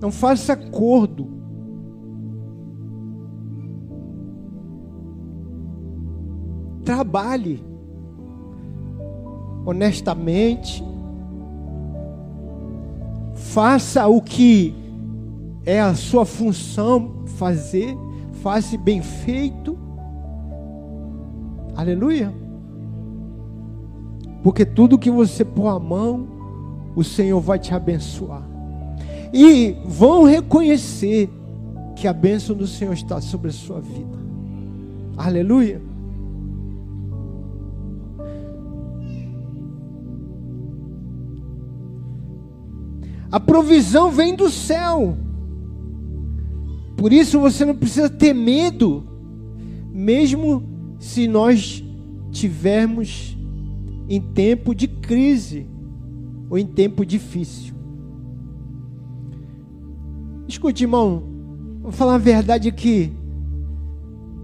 Não 0.00 0.10
faça 0.10 0.54
acordo. 0.54 1.28
Trabalhe 6.84 7.62
honestamente. 9.64 10.84
Faça 13.34 14.06
o 14.06 14.20
que 14.20 14.74
é 15.64 15.80
a 15.80 15.94
sua 15.94 16.24
função 16.24 17.24
fazer. 17.26 17.96
Faça 18.42 18.76
bem 18.76 19.02
feito. 19.02 19.78
Aleluia. 21.76 22.32
Porque 24.42 24.64
tudo 24.64 24.98
que 24.98 25.10
você 25.10 25.44
pôr 25.44 25.68
a 25.68 25.78
mão, 25.78 26.28
o 26.94 27.02
Senhor 27.02 27.40
vai 27.40 27.58
te 27.58 27.74
abençoar 27.74 28.54
e 29.32 29.76
vão 29.84 30.22
reconhecer 30.22 31.28
que 31.96 32.06
a 32.06 32.12
bênção 32.12 32.54
do 32.54 32.68
Senhor 32.68 32.92
está 32.92 33.20
sobre 33.20 33.48
a 33.48 33.52
sua 33.52 33.80
vida. 33.80 34.16
Aleluia. 35.16 35.82
A 43.32 43.40
provisão 43.40 44.12
vem 44.12 44.36
do 44.36 44.48
céu. 44.48 45.16
Por 46.96 47.12
isso 47.12 47.40
você 47.40 47.64
não 47.64 47.74
precisa 47.74 48.08
ter 48.08 48.32
medo, 48.32 49.02
mesmo 49.92 50.73
se 51.04 51.28
nós 51.28 51.84
tivermos 52.30 53.36
em 54.08 54.20
tempo 54.20 54.74
de 54.74 54.88
crise 54.88 55.66
ou 56.48 56.56
em 56.56 56.66
tempo 56.66 57.04
difícil. 57.04 57.74
Escute, 60.48 60.84
irmão, 60.84 61.22
vou 61.82 61.92
falar 61.92 62.14
a 62.14 62.18
verdade 62.18 62.68
aqui. 62.68 63.12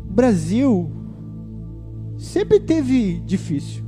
O 0.07 0.13
Brasil 0.13 0.91
sempre 2.19 2.61
teve 2.61 3.21
difícil. 3.21 3.83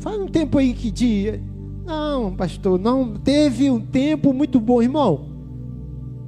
Faz 0.00 0.18
um 0.20 0.26
tempo 0.26 0.58
aí 0.58 0.74
que 0.74 0.90
dia. 0.90 1.40
Não, 1.86 2.34
pastor, 2.34 2.80
não. 2.80 3.14
Teve 3.14 3.70
um 3.70 3.80
tempo 3.80 4.32
muito 4.32 4.58
bom, 4.58 4.82
irmão. 4.82 5.28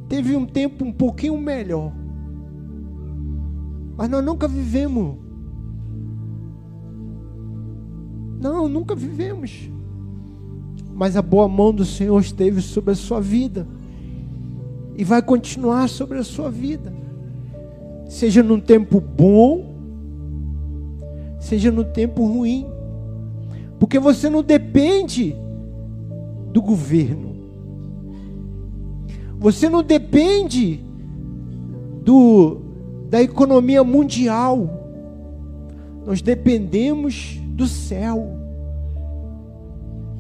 Teve 0.09 0.37
um 0.37 0.47
tempo 0.47 0.85
um 0.85 0.93
pouquinho 0.93 1.37
melhor. 1.37 1.93
Mas 3.97 4.09
nós 4.11 4.25
nunca 4.25 4.49
vivemos. 4.49 5.17
Não, 8.41 8.69
nunca 8.69 8.95
vivemos. 8.95 9.71
Mas 10.95 11.17
a 11.17 11.23
boa 11.23 11.49
mão 11.49 11.73
do 11.73 11.85
Senhor 11.85 12.21
esteve 12.21 12.61
sobre 12.61 12.93
a 12.93 12.97
sua 12.97 13.21
vida 13.21 13.67
e 14.97 15.03
vai 15.03 15.23
continuar 15.23 15.89
sobre 15.89 16.19
a 16.19 16.25
sua 16.25 16.51
vida. 16.51 16.93
Seja 18.09 18.43
num 18.43 18.61
tempo 18.61 19.01
bom, 19.01 19.75
seja 21.41 21.71
no 21.71 21.85
tempo 21.85 22.27
ruim. 22.27 22.67
Porque 23.79 23.99
você 23.99 24.29
não 24.31 24.43
depende 24.43 25.35
do 26.53 26.63
governo. 26.63 27.35
Você 29.39 29.69
não 29.69 29.83
depende 29.83 30.81
do 32.05 32.64
da 33.09 33.23
economia 33.23 33.83
mundial. 33.85 34.69
Nós 36.07 36.21
dependemos 36.21 37.41
do 37.49 37.67
céu. 37.67 38.37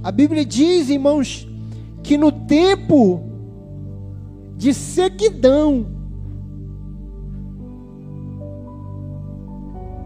A 0.02 0.12
Bíblia 0.12 0.44
diz, 0.44 0.90
irmãos, 0.90 1.48
que 2.02 2.16
no 2.16 2.30
tempo 2.30 3.22
de 4.56 4.72
sequidão. 4.72 5.86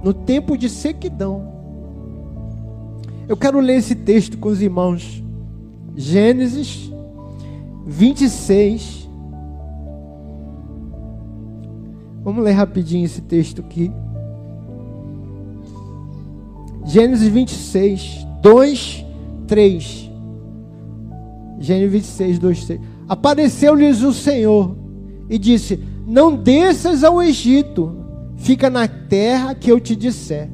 No 0.02 0.14
tempo 0.14 0.56
de 0.56 0.68
sequidão. 0.68 1.52
Eu 3.28 3.36
quero 3.36 3.60
ler 3.60 3.76
esse 3.76 3.94
texto 3.94 4.38
com 4.38 4.48
os 4.48 4.62
irmãos. 4.62 5.22
Gênesis 5.94 6.90
26. 7.86 8.97
Vamos 12.24 12.44
ler 12.44 12.52
rapidinho 12.52 13.04
esse 13.04 13.20
texto 13.22 13.60
aqui. 13.60 13.90
Gênesis 16.84 17.28
26, 17.28 18.26
2, 18.42 19.06
3. 19.46 20.10
Gênesis 21.58 21.92
26, 21.92 22.38
2, 22.38 22.64
3. 22.64 22.80
Apareceu-lhes 23.08 24.02
o 24.02 24.12
Senhor 24.12 24.76
e 25.28 25.38
disse: 25.38 25.78
Não 26.06 26.34
desças 26.34 27.04
ao 27.04 27.22
Egito, 27.22 27.94
fica 28.36 28.68
na 28.68 28.88
terra 28.88 29.54
que 29.54 29.70
eu 29.70 29.78
te 29.78 29.94
disser. 29.94 30.50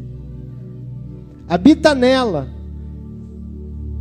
Habita 1.48 1.94
nela, 1.94 2.48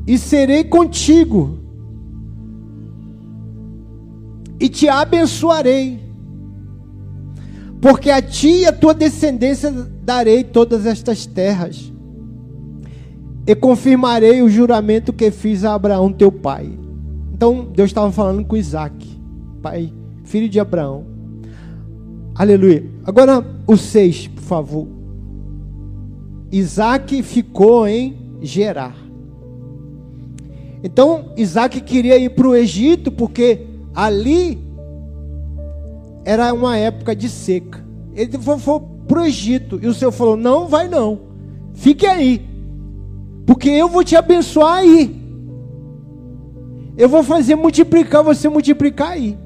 e 0.07 0.17
serei 0.17 0.63
contigo, 0.63 1.59
e 4.59 4.69
te 4.69 4.87
abençoarei. 4.87 6.02
Porque 7.83 8.09
a 8.09 8.21
ti 8.21 8.61
e 8.61 8.65
a 8.65 8.71
tua 8.71 8.93
descendência 8.93 9.69
darei 9.69 10.41
todas 10.41 10.85
estas 10.85 11.25
terras. 11.25 11.91
E 13.45 13.53
confirmarei 13.53 14.41
o 14.41 14.49
juramento 14.49 15.11
que 15.11 15.29
fiz 15.29 15.65
a 15.65 15.73
Abraão, 15.73 16.09
teu 16.09 16.31
pai. 16.31 16.71
Então, 17.33 17.67
Deus 17.75 17.89
estava 17.89 18.09
falando 18.09 18.45
com 18.45 18.55
Isaac, 18.55 19.05
pai, 19.61 19.91
filho 20.23 20.47
de 20.47 20.61
Abraão. 20.61 21.03
Aleluia. 22.33 22.85
Agora, 23.03 23.45
o 23.67 23.75
6, 23.75 24.27
por 24.27 24.43
favor. 24.43 24.87
Isaac 26.53 27.21
ficou 27.21 27.85
em 27.85 28.17
Gerar. 28.41 28.95
Então, 30.81 31.33
Isaac 31.35 31.81
queria 31.81 32.17
ir 32.17 32.29
para 32.29 32.47
o 32.47 32.55
Egito, 32.55 33.11
porque 33.11 33.67
ali 33.93 34.62
era 36.25 36.53
uma 36.53 36.77
época 36.77 37.15
de 37.15 37.29
seca. 37.29 37.83
Ele 38.13 38.37
foi, 38.37 38.81
para 39.07 39.21
o 39.21 39.25
Egito. 39.25 39.79
E 39.81 39.87
o 39.87 39.93
Senhor 39.93 40.11
falou: 40.11 40.35
Não, 40.35 40.67
vai 40.67 40.87
não. 40.87 41.19
Fique 41.73 42.05
aí. 42.05 42.41
Porque 43.45 43.69
eu 43.69 43.89
vou 43.89 44.03
te 44.03 44.15
abençoar 44.15 44.77
aí. 44.77 45.21
Eu 46.97 47.09
vou 47.09 47.23
fazer 47.23 47.55
multiplicar, 47.55 48.23
você 48.23 48.47
multiplicar 48.47 49.11
aí. 49.11 49.37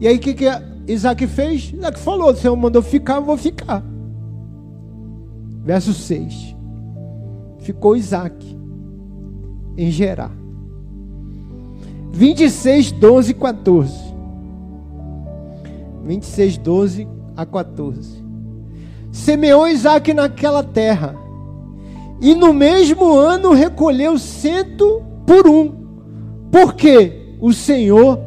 E 0.00 0.08
aí 0.08 0.16
o 0.16 0.18
que, 0.18 0.34
que 0.34 0.44
Isaac 0.86 1.26
fez? 1.26 1.72
Isaac 1.72 1.98
falou: 1.98 2.30
O 2.30 2.36
Senhor 2.36 2.56
mandou 2.56 2.82
ficar, 2.82 3.16
eu 3.16 3.24
vou 3.24 3.36
ficar. 3.36 3.84
Verso 5.64 5.92
6. 5.92 6.56
Ficou 7.60 7.96
Isaac 7.96 8.56
em 9.76 9.90
Gerar. 9.90 10.32
26, 12.12 12.92
12 12.92 13.30
e 13.30 13.34
14. 13.34 14.07
26, 16.08 16.56
12 16.56 17.06
a 17.36 17.44
14. 17.44 18.24
Semeou 19.12 19.68
Isaac 19.68 20.14
naquela 20.14 20.64
terra, 20.64 21.14
e 22.18 22.34
no 22.34 22.54
mesmo 22.54 23.12
ano 23.14 23.52
recolheu 23.52 24.18
cento 24.18 25.02
por 25.26 25.46
um, 25.46 25.70
porque 26.50 27.36
o 27.38 27.52
Senhor 27.52 28.18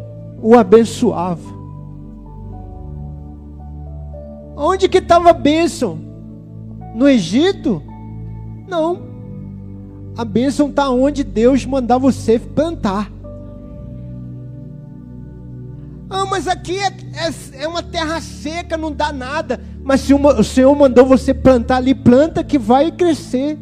o 0.44 0.56
abençoava. 0.56 1.52
Onde 4.56 4.88
que 4.88 5.00
estava 5.00 5.32
a 5.32 5.34
bênção? 5.34 5.98
No 6.94 7.10
Egito? 7.10 7.82
Não. 8.68 9.02
A 10.16 10.24
bênção 10.24 10.70
está 10.70 10.88
onde 10.92 11.24
Deus 11.24 11.66
mandar 11.66 11.98
você 11.98 12.38
plantar. 12.38 13.12
Ah, 16.12 16.26
mas 16.26 16.46
aqui 16.46 16.78
é, 16.78 16.88
é, 16.88 17.64
é, 17.64 17.68
uma 17.70 17.82
terra 17.82 18.20
seca, 18.20 18.76
não 18.76 18.92
dá 18.92 19.14
nada. 19.14 19.62
Mas 19.82 20.02
se 20.02 20.14
o 20.14 20.44
Senhor 20.44 20.76
mandou 20.76 21.06
você 21.06 21.34
plantar 21.34 21.78
ali, 21.78 21.96
planta 21.96 22.44
que 22.44 22.60
vai 22.60 22.92
crescer. 22.92 23.58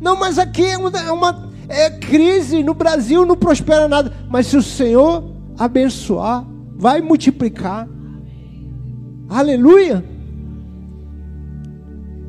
Não, 0.00 0.18
mas 0.18 0.36
aqui 0.36 0.64
é 0.64 0.76
uma, 0.76 0.90
é 0.90 1.12
uma 1.12 1.48
é 1.68 1.90
crise, 1.90 2.64
no 2.64 2.74
Brasil 2.74 3.24
não 3.24 3.36
prospera 3.36 3.86
nada. 3.86 4.12
Mas 4.28 4.48
se 4.48 4.56
o 4.56 4.62
Senhor 4.62 5.22
abençoar, 5.56 6.44
vai 6.76 7.00
multiplicar. 7.00 7.88
Aleluia. 9.28 10.04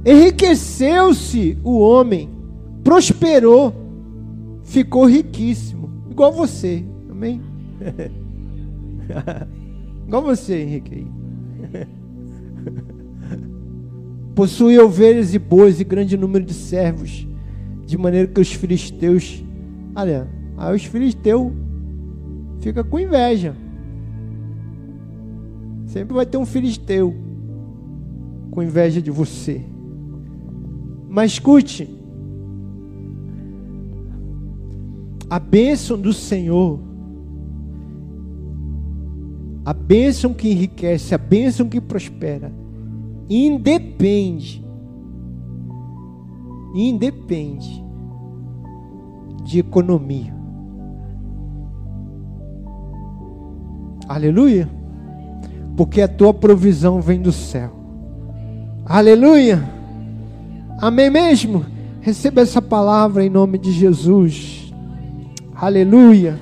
Enriqueceu-se 0.06 1.58
o 1.64 1.80
homem, 1.80 2.30
prosperou, 2.84 3.74
ficou 4.62 5.06
riquíssimo, 5.06 5.90
igual 6.12 6.32
você. 6.32 6.86
Amém? 7.10 7.42
Igual 10.08 10.22
você, 10.22 10.62
Henrique. 10.62 11.08
Possui 14.36 14.80
ovelhas 14.80 15.34
e 15.34 15.40
bois 15.40 15.80
e 15.80 15.84
grande 15.84 16.18
número 16.18 16.44
de 16.44 16.54
servos, 16.54 17.28
de 17.86 17.98
maneira 17.98 18.28
que 18.28 18.42
os 18.42 18.52
filisteus, 18.52 19.44
olha, 19.96 20.28
aí 20.58 20.76
os 20.76 20.86
filisteus 20.86 21.52
fica 22.60 22.84
com 22.84 23.00
inveja. 23.00 23.56
Sempre 25.86 26.16
vai 26.16 26.26
ter 26.26 26.38
um 26.38 26.46
filisteu 26.46 27.14
com 28.50 28.64
inveja 28.64 29.02
de 29.02 29.12
você. 29.12 29.62
Mas 31.08 31.34
escute, 31.34 31.88
a 35.30 35.40
bênção 35.40 36.00
do 36.00 36.12
Senhor 36.12 36.80
a 39.66 39.74
bênção 39.74 40.34
que 40.34 40.52
enriquece, 40.52 41.16
a 41.16 41.18
bênção 41.18 41.70
que 41.70 41.80
prospera, 41.80 42.52
independe, 43.30 44.64
independe 46.76 47.84
de 49.44 49.60
economia. 49.60 50.34
Aleluia. 54.08 54.70
Porque 55.78 56.02
a 56.02 56.08
tua 56.08 56.34
provisão 56.34 57.02
vem 57.02 57.22
do 57.22 57.32
céu. 57.32 57.72
Aleluia. 58.86 59.64
Amém 60.80 61.10
mesmo? 61.10 61.66
Receba 62.02 62.42
essa 62.42 62.62
palavra 62.62 63.26
em 63.26 63.30
nome 63.30 63.58
de 63.58 63.72
Jesus. 63.72 64.74
Aleluia. 65.56 66.38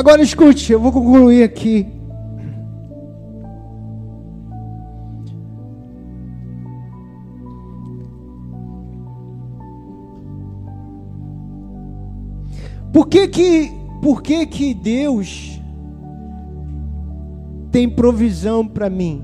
Agora 0.00 0.22
escute, 0.22 0.72
eu 0.72 0.80
vou 0.80 0.90
concluir 0.90 1.42
aqui. 1.42 1.86
Por 12.90 13.08
que 13.08 13.28
que, 13.28 13.70
por 14.00 14.22
que 14.22 14.46
que 14.46 14.72
Deus 14.72 15.60
tem 17.70 17.86
provisão 17.86 18.66
para 18.66 18.88
mim? 18.88 19.22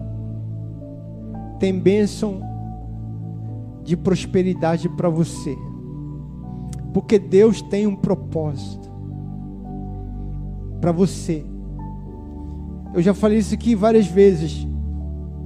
Tem 1.58 1.72
bênção 1.72 2.42
de 3.82 3.96
prosperidade 3.96 4.90
para 4.90 5.08
você. 5.08 5.56
Porque 6.92 7.18
Deus 7.18 7.62
tem 7.62 7.86
um 7.86 7.96
propósito 7.96 8.85
para 10.80 10.92
você. 10.92 11.44
Eu 12.94 13.02
já 13.02 13.12
falei 13.12 13.38
isso 13.38 13.54
aqui 13.54 13.74
várias 13.74 14.06
vezes. 14.06 14.66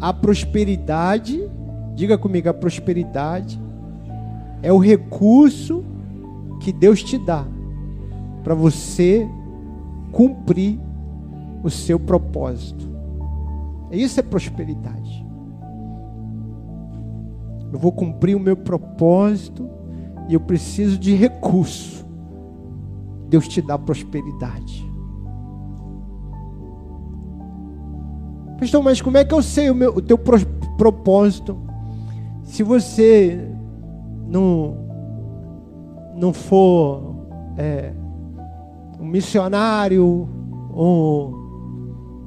A 0.00 0.12
prosperidade, 0.12 1.40
diga 1.94 2.16
comigo, 2.16 2.48
a 2.48 2.54
prosperidade 2.54 3.60
é 4.62 4.72
o 4.72 4.78
recurso 4.78 5.84
que 6.60 6.72
Deus 6.72 7.02
te 7.02 7.18
dá 7.18 7.46
para 8.44 8.54
você 8.54 9.28
cumprir 10.12 10.78
o 11.62 11.70
seu 11.70 11.98
propósito. 11.98 12.88
Isso 13.90 14.20
é 14.20 14.22
prosperidade. 14.22 15.26
Eu 17.72 17.78
vou 17.78 17.92
cumprir 17.92 18.36
o 18.36 18.40
meu 18.40 18.56
propósito 18.56 19.68
e 20.28 20.34
eu 20.34 20.40
preciso 20.40 20.98
de 20.98 21.14
recurso. 21.14 22.06
Deus 23.28 23.46
te 23.46 23.62
dá 23.62 23.78
prosperidade. 23.78 24.89
Pastor, 28.60 28.82
mas 28.82 29.00
como 29.00 29.16
é 29.16 29.24
que 29.24 29.32
eu 29.32 29.42
sei 29.42 29.70
o, 29.70 29.74
meu, 29.74 29.96
o 29.96 30.02
teu 30.02 30.18
propósito? 30.18 31.56
Se 32.42 32.62
você 32.62 33.48
não, 34.28 34.76
não 36.14 36.30
for 36.30 37.16
é, 37.56 37.90
um 39.00 39.06
missionário, 39.06 40.28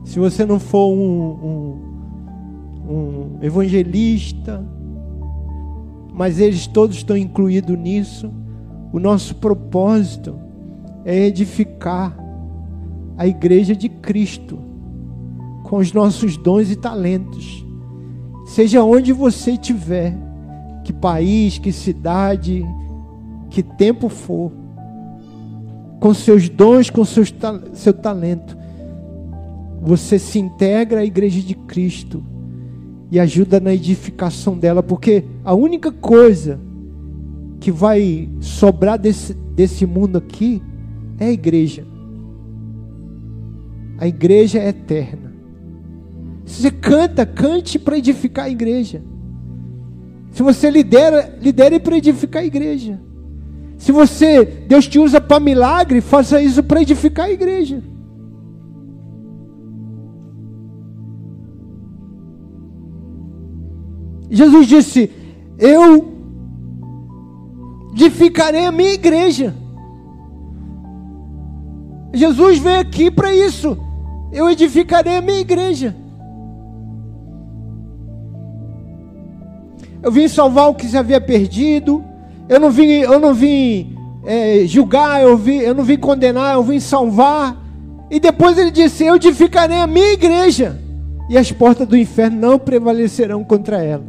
se 0.05 0.17
você 0.17 0.43
não 0.43 0.59
for 0.59 0.91
um, 0.91 1.77
um, 2.89 2.91
um 2.91 3.37
evangelista, 3.43 4.65
mas 6.11 6.39
eles 6.39 6.65
todos 6.65 6.97
estão 6.97 7.15
incluídos 7.15 7.77
nisso, 7.77 8.33
o 8.91 8.97
nosso 8.97 9.35
propósito 9.35 10.35
é 11.05 11.27
edificar 11.27 12.17
a 13.19 13.27
igreja 13.27 13.75
de 13.75 13.87
Cristo 13.87 14.72
com 15.63 15.77
os 15.77 15.91
nossos 15.91 16.37
dons 16.37 16.69
e 16.69 16.75
talentos. 16.75 17.65
Seja 18.45 18.83
onde 18.83 19.11
você 19.11 19.51
estiver, 19.51 20.15
que 20.83 20.93
país, 20.93 21.57
que 21.57 21.71
cidade, 21.71 22.63
que 23.49 23.63
tempo 23.63 24.09
for, 24.09 24.51
com 25.99 26.13
seus 26.13 26.49
dons, 26.49 26.89
com 26.89 27.05
seus, 27.05 27.33
seu 27.73 27.93
talento, 27.93 28.57
você 29.81 30.19
se 30.19 30.39
integra 30.39 30.99
à 30.99 31.05
igreja 31.05 31.41
de 31.41 31.55
Cristo 31.55 32.23
e 33.11 33.19
ajuda 33.19 33.59
na 33.59 33.73
edificação 33.73 34.57
dela, 34.57 34.81
porque 34.81 35.23
a 35.43 35.53
única 35.53 35.91
coisa 35.91 36.59
que 37.59 37.71
vai 37.71 38.29
sobrar 38.39 38.97
desse, 38.99 39.33
desse 39.33 39.85
mundo 39.85 40.17
aqui 40.17 40.61
é 41.19 41.25
a 41.25 41.31
igreja. 41.31 41.85
A 43.97 44.07
igreja 44.07 44.59
é 44.59 44.69
eterna. 44.69 45.32
Se 46.45 46.61
você 46.61 46.71
canta, 46.71 47.25
cante 47.25 47.79
para 47.79 47.97
edificar 47.97 48.45
a 48.45 48.49
igreja. 48.49 49.01
Se 50.31 50.41
você 50.41 50.69
lidera, 50.69 51.37
lidere 51.41 51.79
para 51.79 51.97
edificar 51.97 52.41
a 52.41 52.45
igreja. 52.45 52.99
Se 53.77 53.91
você, 53.91 54.43
Deus 54.43 54.87
te 54.87 54.97
usa 54.97 55.21
para 55.21 55.39
milagre, 55.39 56.01
faça 56.01 56.41
isso 56.41 56.63
para 56.63 56.81
edificar 56.81 57.25
a 57.25 57.31
igreja. 57.31 57.83
Jesus 64.29 64.67
disse: 64.67 65.11
Eu 65.59 66.13
edificarei 67.93 68.65
a 68.65 68.71
minha 68.71 68.93
igreja. 68.93 69.53
Jesus 72.13 72.57
veio 72.57 72.79
aqui 72.79 73.11
para 73.11 73.33
isso. 73.35 73.77
Eu 74.31 74.49
edificarei 74.49 75.17
a 75.17 75.21
minha 75.21 75.39
igreja. 75.39 75.95
Eu 80.03 80.11
vim 80.11 80.27
salvar 80.27 80.69
o 80.69 80.75
que 80.75 80.85
se 80.85 80.97
havia 80.97 81.21
perdido. 81.21 82.03
Eu 82.49 82.59
não 82.59 82.69
vim, 82.69 82.89
eu 82.89 83.19
não 83.19 83.33
vim 83.33 83.97
é, 84.25 84.65
julgar, 84.65 85.21
eu, 85.21 85.37
vim, 85.37 85.57
eu 85.57 85.73
não 85.73 85.83
vim 85.83 85.97
condenar, 85.97 86.55
eu 86.55 86.63
vim 86.63 86.79
salvar. 86.79 87.57
E 88.11 88.19
depois 88.19 88.57
ele 88.57 88.69
disse: 88.69 89.05
Eu 89.05 89.15
edificarei 89.15 89.77
a 89.77 89.87
minha 89.87 90.11
igreja, 90.11 90.79
e 91.29 91.37
as 91.37 91.51
portas 91.51 91.87
do 91.87 91.97
inferno 91.97 92.39
não 92.39 92.59
prevalecerão 92.59 93.43
contra 93.43 93.81
ela. 93.81 94.05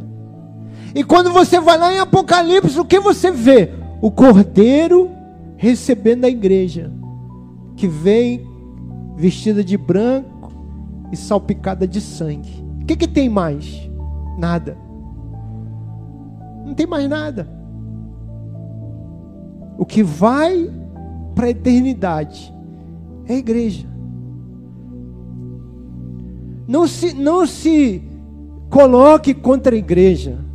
E 0.93 1.03
quando 1.03 1.31
você 1.31 1.59
vai 1.59 1.77
lá 1.77 1.93
em 1.93 1.99
Apocalipse, 1.99 2.79
o 2.79 2.85
que 2.85 2.99
você 2.99 3.31
vê? 3.31 3.71
O 4.01 4.11
cordeiro 4.11 5.09
recebendo 5.57 6.25
a 6.25 6.29
igreja, 6.29 6.91
que 7.75 7.87
vem 7.87 8.45
vestida 9.15 9.63
de 9.63 9.77
branco 9.77 10.51
e 11.11 11.17
salpicada 11.17 11.87
de 11.87 12.01
sangue. 12.01 12.63
O 12.81 12.85
que, 12.85 12.95
que 12.95 13.07
tem 13.07 13.29
mais? 13.29 13.89
Nada. 14.37 14.84
Não 16.65 16.73
tem 16.73 16.87
mais 16.87 17.07
nada. 17.07 17.47
O 19.77 19.85
que 19.85 20.01
vai 20.01 20.69
para 21.35 21.47
a 21.47 21.49
eternidade 21.49 22.53
é 23.27 23.33
a 23.33 23.37
igreja. 23.37 23.87
Não 26.67 26.87
se, 26.87 27.13
não 27.13 27.45
se 27.45 28.01
coloque 28.69 29.33
contra 29.33 29.75
a 29.75 29.77
igreja 29.77 30.45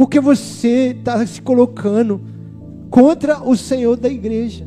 porque 0.00 0.18
você 0.18 0.96
está 0.98 1.26
se 1.26 1.42
colocando 1.42 2.22
contra 2.88 3.46
o 3.46 3.54
Senhor 3.54 3.98
da 3.98 4.08
igreja. 4.08 4.66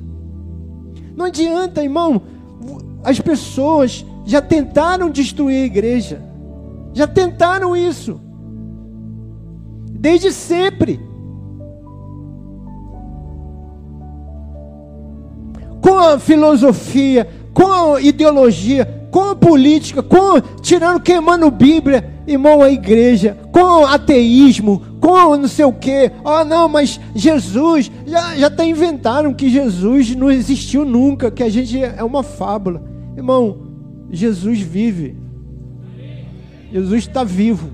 Não 1.17 1.25
adianta, 1.25 1.81
irmão, 1.81 2.21
as 3.03 3.19
pessoas 3.19 4.05
já 4.25 4.43
tentaram 4.43 5.09
destruir 5.09 5.63
a 5.63 5.65
igreja, 5.65 6.21
já 6.93 7.07
tentaram 7.07 7.75
isso, 7.75 8.21
desde 10.03 10.33
sempre. 10.33 10.99
Com 15.79 15.97
a 15.97 16.19
filosofia, 16.19 17.25
com 17.53 17.93
a 17.95 18.01
ideologia, 18.01 19.07
com 19.09 19.29
a 19.29 19.35
política, 19.35 20.03
com 20.03 20.41
tirando, 20.61 20.99
queimando 20.99 21.49
Bíblia, 21.49 22.19
irmão, 22.27 22.61
a 22.61 22.69
igreja, 22.69 23.37
com 23.53 23.85
ateísmo, 23.85 24.81
com 24.99 25.37
não 25.37 25.47
sei 25.47 25.63
o 25.63 25.71
quê. 25.71 26.11
Ah, 26.25 26.43
não, 26.43 26.67
mas 26.67 26.99
Jesus, 27.15 27.89
já, 28.05 28.35
já 28.35 28.49
tá 28.49 28.65
inventaram 28.65 29.33
que 29.33 29.49
Jesus 29.49 30.13
não 30.15 30.29
existiu 30.29 30.83
nunca, 30.83 31.31
que 31.31 31.43
a 31.43 31.49
gente 31.49 31.81
é 31.81 32.03
uma 32.03 32.23
fábula. 32.23 32.83
Irmão, 33.15 33.57
Jesus 34.11 34.59
vive. 34.59 35.15
Jesus 36.73 37.03
está 37.03 37.23
vivo. 37.23 37.69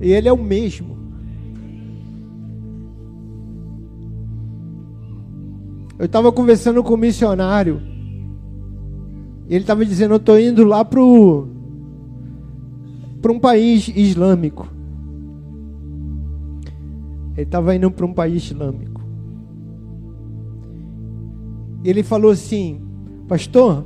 E 0.00 0.12
Ele 0.12 0.28
é 0.28 0.32
o 0.32 0.36
mesmo. 0.36 0.98
Eu 5.98 6.06
estava 6.06 6.30
conversando 6.30 6.82
com 6.84 6.94
um 6.94 6.98
missionário. 6.98 7.82
E 9.48 9.54
ele 9.54 9.64
estava 9.64 9.84
dizendo: 9.84 10.14
Eu 10.14 10.18
estou 10.18 10.38
indo 10.38 10.62
lá 10.62 10.84
para 10.84 11.00
um 11.02 11.48
país 13.40 13.88
islâmico. 13.88 14.68
Ele 17.34 17.42
estava 17.42 17.74
indo 17.74 17.90
para 17.90 18.06
um 18.06 18.12
país 18.12 18.44
islâmico. 18.44 19.00
Ele 21.82 22.04
falou 22.04 22.30
assim: 22.30 22.80
Pastor, 23.26 23.84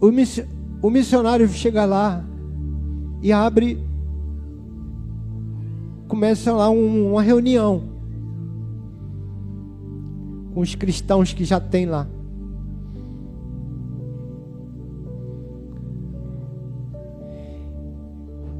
o 0.00 0.90
missionário 0.90 1.46
chega 1.48 1.84
lá 1.84 2.24
e 3.22 3.32
abre, 3.32 3.78
começa 6.08 6.52
lá 6.52 6.70
uma 6.70 7.22
reunião 7.22 7.82
com 10.54 10.60
os 10.60 10.74
cristãos 10.74 11.32
que 11.32 11.44
já 11.44 11.60
tem 11.60 11.86
lá. 11.86 12.06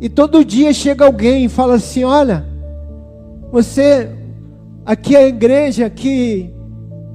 E 0.01 0.09
todo 0.09 0.45
dia 0.45 0.73
chega 0.73 1.05
alguém 1.05 1.45
e 1.45 1.49
fala 1.49 1.75
assim: 1.75 2.05
Olha, 2.05 2.47
você, 3.53 4.09
aqui 4.85 5.15
é 5.15 5.25
a 5.25 5.29
igreja, 5.29 5.87
aqui 5.87 6.55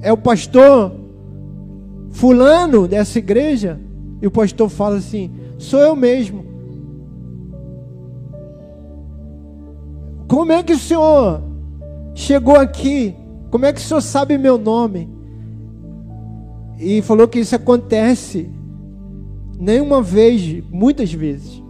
é 0.01 0.13
o 0.13 0.17
pastor 0.17 0.91
Fulano 2.11 2.88
dessa 2.88 3.17
igreja. 3.17 3.79
E 4.21 4.28
o 4.28 4.32
pastor 4.32 4.69
fala 4.69 4.97
assim: 4.97 5.32
Sou 5.58 5.80
eu 5.80 5.95
mesmo. 5.95 6.45
Como 10.28 10.51
é 10.51 10.63
que 10.63 10.73
o 10.73 10.80
senhor 10.80 11.41
chegou 12.13 12.56
aqui? 12.56 13.15
Como 13.51 13.65
é 13.65 13.73
que 13.73 13.80
o 13.80 13.84
senhor 13.84 14.01
sabe 14.01 14.38
meu 14.38 14.58
nome? 14.58 15.10
E 16.80 17.01
falou 17.01 17.28
que 17.28 17.39
isso 17.39 17.56
acontece 17.56 18.49
nenhuma 19.60 20.01
vez, 20.01 20.63
muitas 20.69 21.12
vezes. 21.13 21.62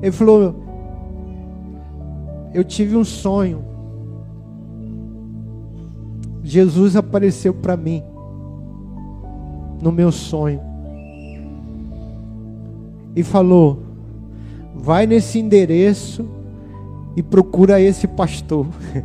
Ele 0.00 0.12
falou: 0.12 0.54
Eu 2.52 2.64
tive 2.64 2.96
um 2.96 3.04
sonho. 3.04 3.64
Jesus 6.44 6.96
apareceu 6.96 7.54
para 7.54 7.76
mim 7.76 8.02
no 9.80 9.92
meu 9.92 10.10
sonho 10.10 10.71
e 13.14 13.22
falou: 13.22 13.82
Vai 14.74 15.06
nesse 15.06 15.38
endereço 15.38 16.26
e 17.16 17.22
procura 17.22 17.80
esse 17.80 18.06
pastor. 18.06 18.66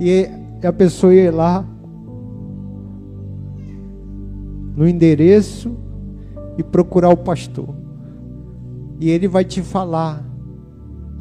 e 0.00 0.28
a 0.66 0.72
pessoa 0.72 1.14
ia 1.14 1.32
lá 1.32 1.64
no 4.76 4.88
endereço 4.88 5.76
e 6.58 6.62
procurar 6.62 7.10
o 7.10 7.16
pastor. 7.16 7.74
E 8.98 9.10
ele 9.10 9.28
vai 9.28 9.44
te 9.44 9.62
falar 9.62 10.24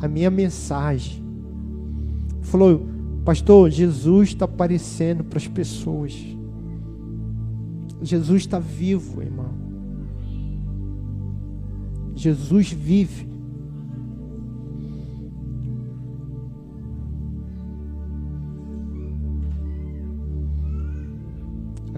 a 0.01 0.07
minha 0.07 0.29
mensagem. 0.29 1.23
Falou, 2.41 2.85
pastor, 3.23 3.69
Jesus 3.69 4.29
está 4.29 4.45
aparecendo 4.45 5.23
para 5.23 5.37
as 5.37 5.47
pessoas. 5.47 6.15
Jesus 8.01 8.43
está 8.43 8.59
vivo, 8.59 9.21
irmão. 9.21 9.64
Jesus 12.15 12.71
vive. 12.71 13.27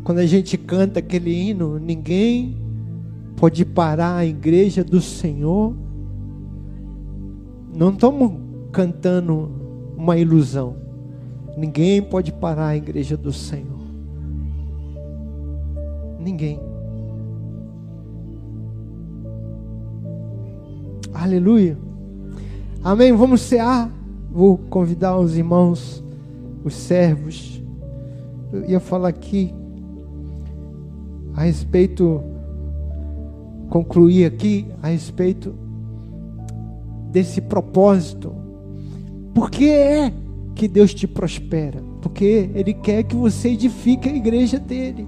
Quando 0.03 0.19
a 0.19 0.25
gente 0.25 0.58
canta 0.58 0.99
aquele 0.99 1.32
hino, 1.32 1.77
ninguém 1.77 2.58
pode 3.36 3.65
parar 3.65 4.15
a 4.15 4.25
igreja 4.25 4.84
do 4.84 5.01
Senhor. 5.01 5.75
Não 7.75 7.89
estamos 7.89 8.32
cantando 8.71 9.51
uma 9.97 10.17
ilusão. 10.17 10.77
Ninguém 11.58 12.01
pode 12.01 12.32
parar 12.32 12.67
a 12.67 12.77
igreja 12.77 13.17
do 13.17 13.34
Senhor. 13.34 13.82
Ninguém. 16.19 16.66
Aleluia. 21.19 21.75
Amém. 22.84 23.12
Vamos 23.12 23.41
cear. 23.41 23.91
Vou 24.32 24.56
convidar 24.56 25.17
os 25.17 25.36
irmãos, 25.36 26.03
os 26.63 26.75
servos. 26.75 27.60
Eu 28.53 28.65
ia 28.69 28.80
falar 28.80 29.10
aqui. 29.10 29.51
a 31.34 31.41
respeito, 31.41 32.21
concluir 33.69 34.25
aqui 34.25 34.67
a 34.82 34.89
respeito 34.89 35.56
desse 37.12 37.41
propósito. 37.41 38.34
Por 39.34 39.49
que 39.49 39.69
é 39.69 40.13
que 40.53 40.67
Deus 40.67 40.93
te 40.93 41.08
prospera? 41.08 41.82
Porque 41.99 42.51
Ele 42.53 42.75
quer 42.75 43.03
que 43.03 43.15
você 43.15 43.49
edifique 43.49 44.08
a 44.08 44.15
igreja 44.15 44.60
dele. 44.60 45.08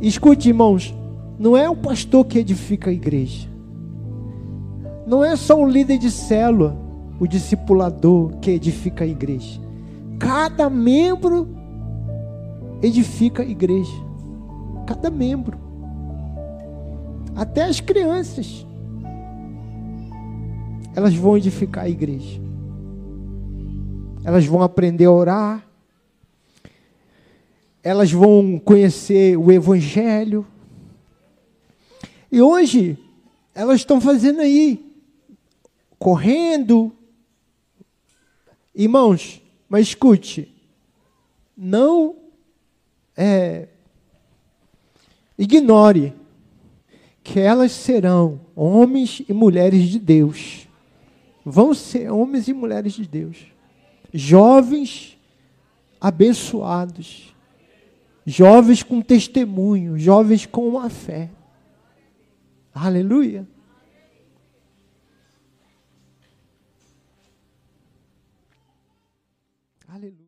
Escute, 0.00 0.48
irmãos, 0.48 0.92
não 1.38 1.56
é 1.56 1.70
o 1.70 1.76
pastor 1.76 2.24
que 2.24 2.40
edifica 2.40 2.90
a 2.90 2.92
igreja. 2.92 3.49
Não 5.10 5.24
é 5.24 5.34
só 5.34 5.60
o 5.60 5.68
líder 5.68 5.98
de 5.98 6.08
célula, 6.08 6.76
o 7.18 7.26
discipulador 7.26 8.38
que 8.38 8.52
edifica 8.52 9.02
a 9.02 9.08
igreja. 9.08 9.60
Cada 10.20 10.70
membro 10.70 11.48
edifica 12.80 13.42
a 13.42 13.44
igreja. 13.44 13.92
Cada 14.86 15.10
membro. 15.10 15.58
Até 17.34 17.64
as 17.64 17.80
crianças. 17.80 18.64
Elas 20.94 21.16
vão 21.16 21.36
edificar 21.36 21.86
a 21.86 21.90
igreja. 21.90 22.40
Elas 24.22 24.46
vão 24.46 24.62
aprender 24.62 25.06
a 25.06 25.10
orar. 25.10 25.66
Elas 27.82 28.12
vão 28.12 28.60
conhecer 28.64 29.36
o 29.36 29.50
evangelho. 29.50 30.46
E 32.30 32.40
hoje 32.40 32.96
elas 33.52 33.80
estão 33.80 34.00
fazendo 34.00 34.40
aí 34.40 34.88
correndo. 36.00 36.90
Irmãos, 38.74 39.42
mas 39.68 39.88
escute, 39.88 40.52
não 41.56 42.16
é, 43.16 43.68
ignore 45.38 46.14
que 47.22 47.38
elas 47.38 47.72
serão 47.72 48.40
homens 48.56 49.22
e 49.28 49.32
mulheres 49.32 49.88
de 49.88 49.98
Deus. 49.98 50.66
Vão 51.44 51.74
ser 51.74 52.10
homens 52.10 52.48
e 52.48 52.52
mulheres 52.52 52.94
de 52.94 53.06
Deus. 53.06 53.46
Jovens 54.12 55.18
abençoados. 56.00 57.34
Jovens 58.24 58.82
com 58.82 59.02
testemunho. 59.02 59.98
Jovens 59.98 60.46
com 60.46 60.66
uma 60.66 60.88
fé. 60.88 61.30
Aleluia. 62.74 63.46
Aleluia. 70.00 70.26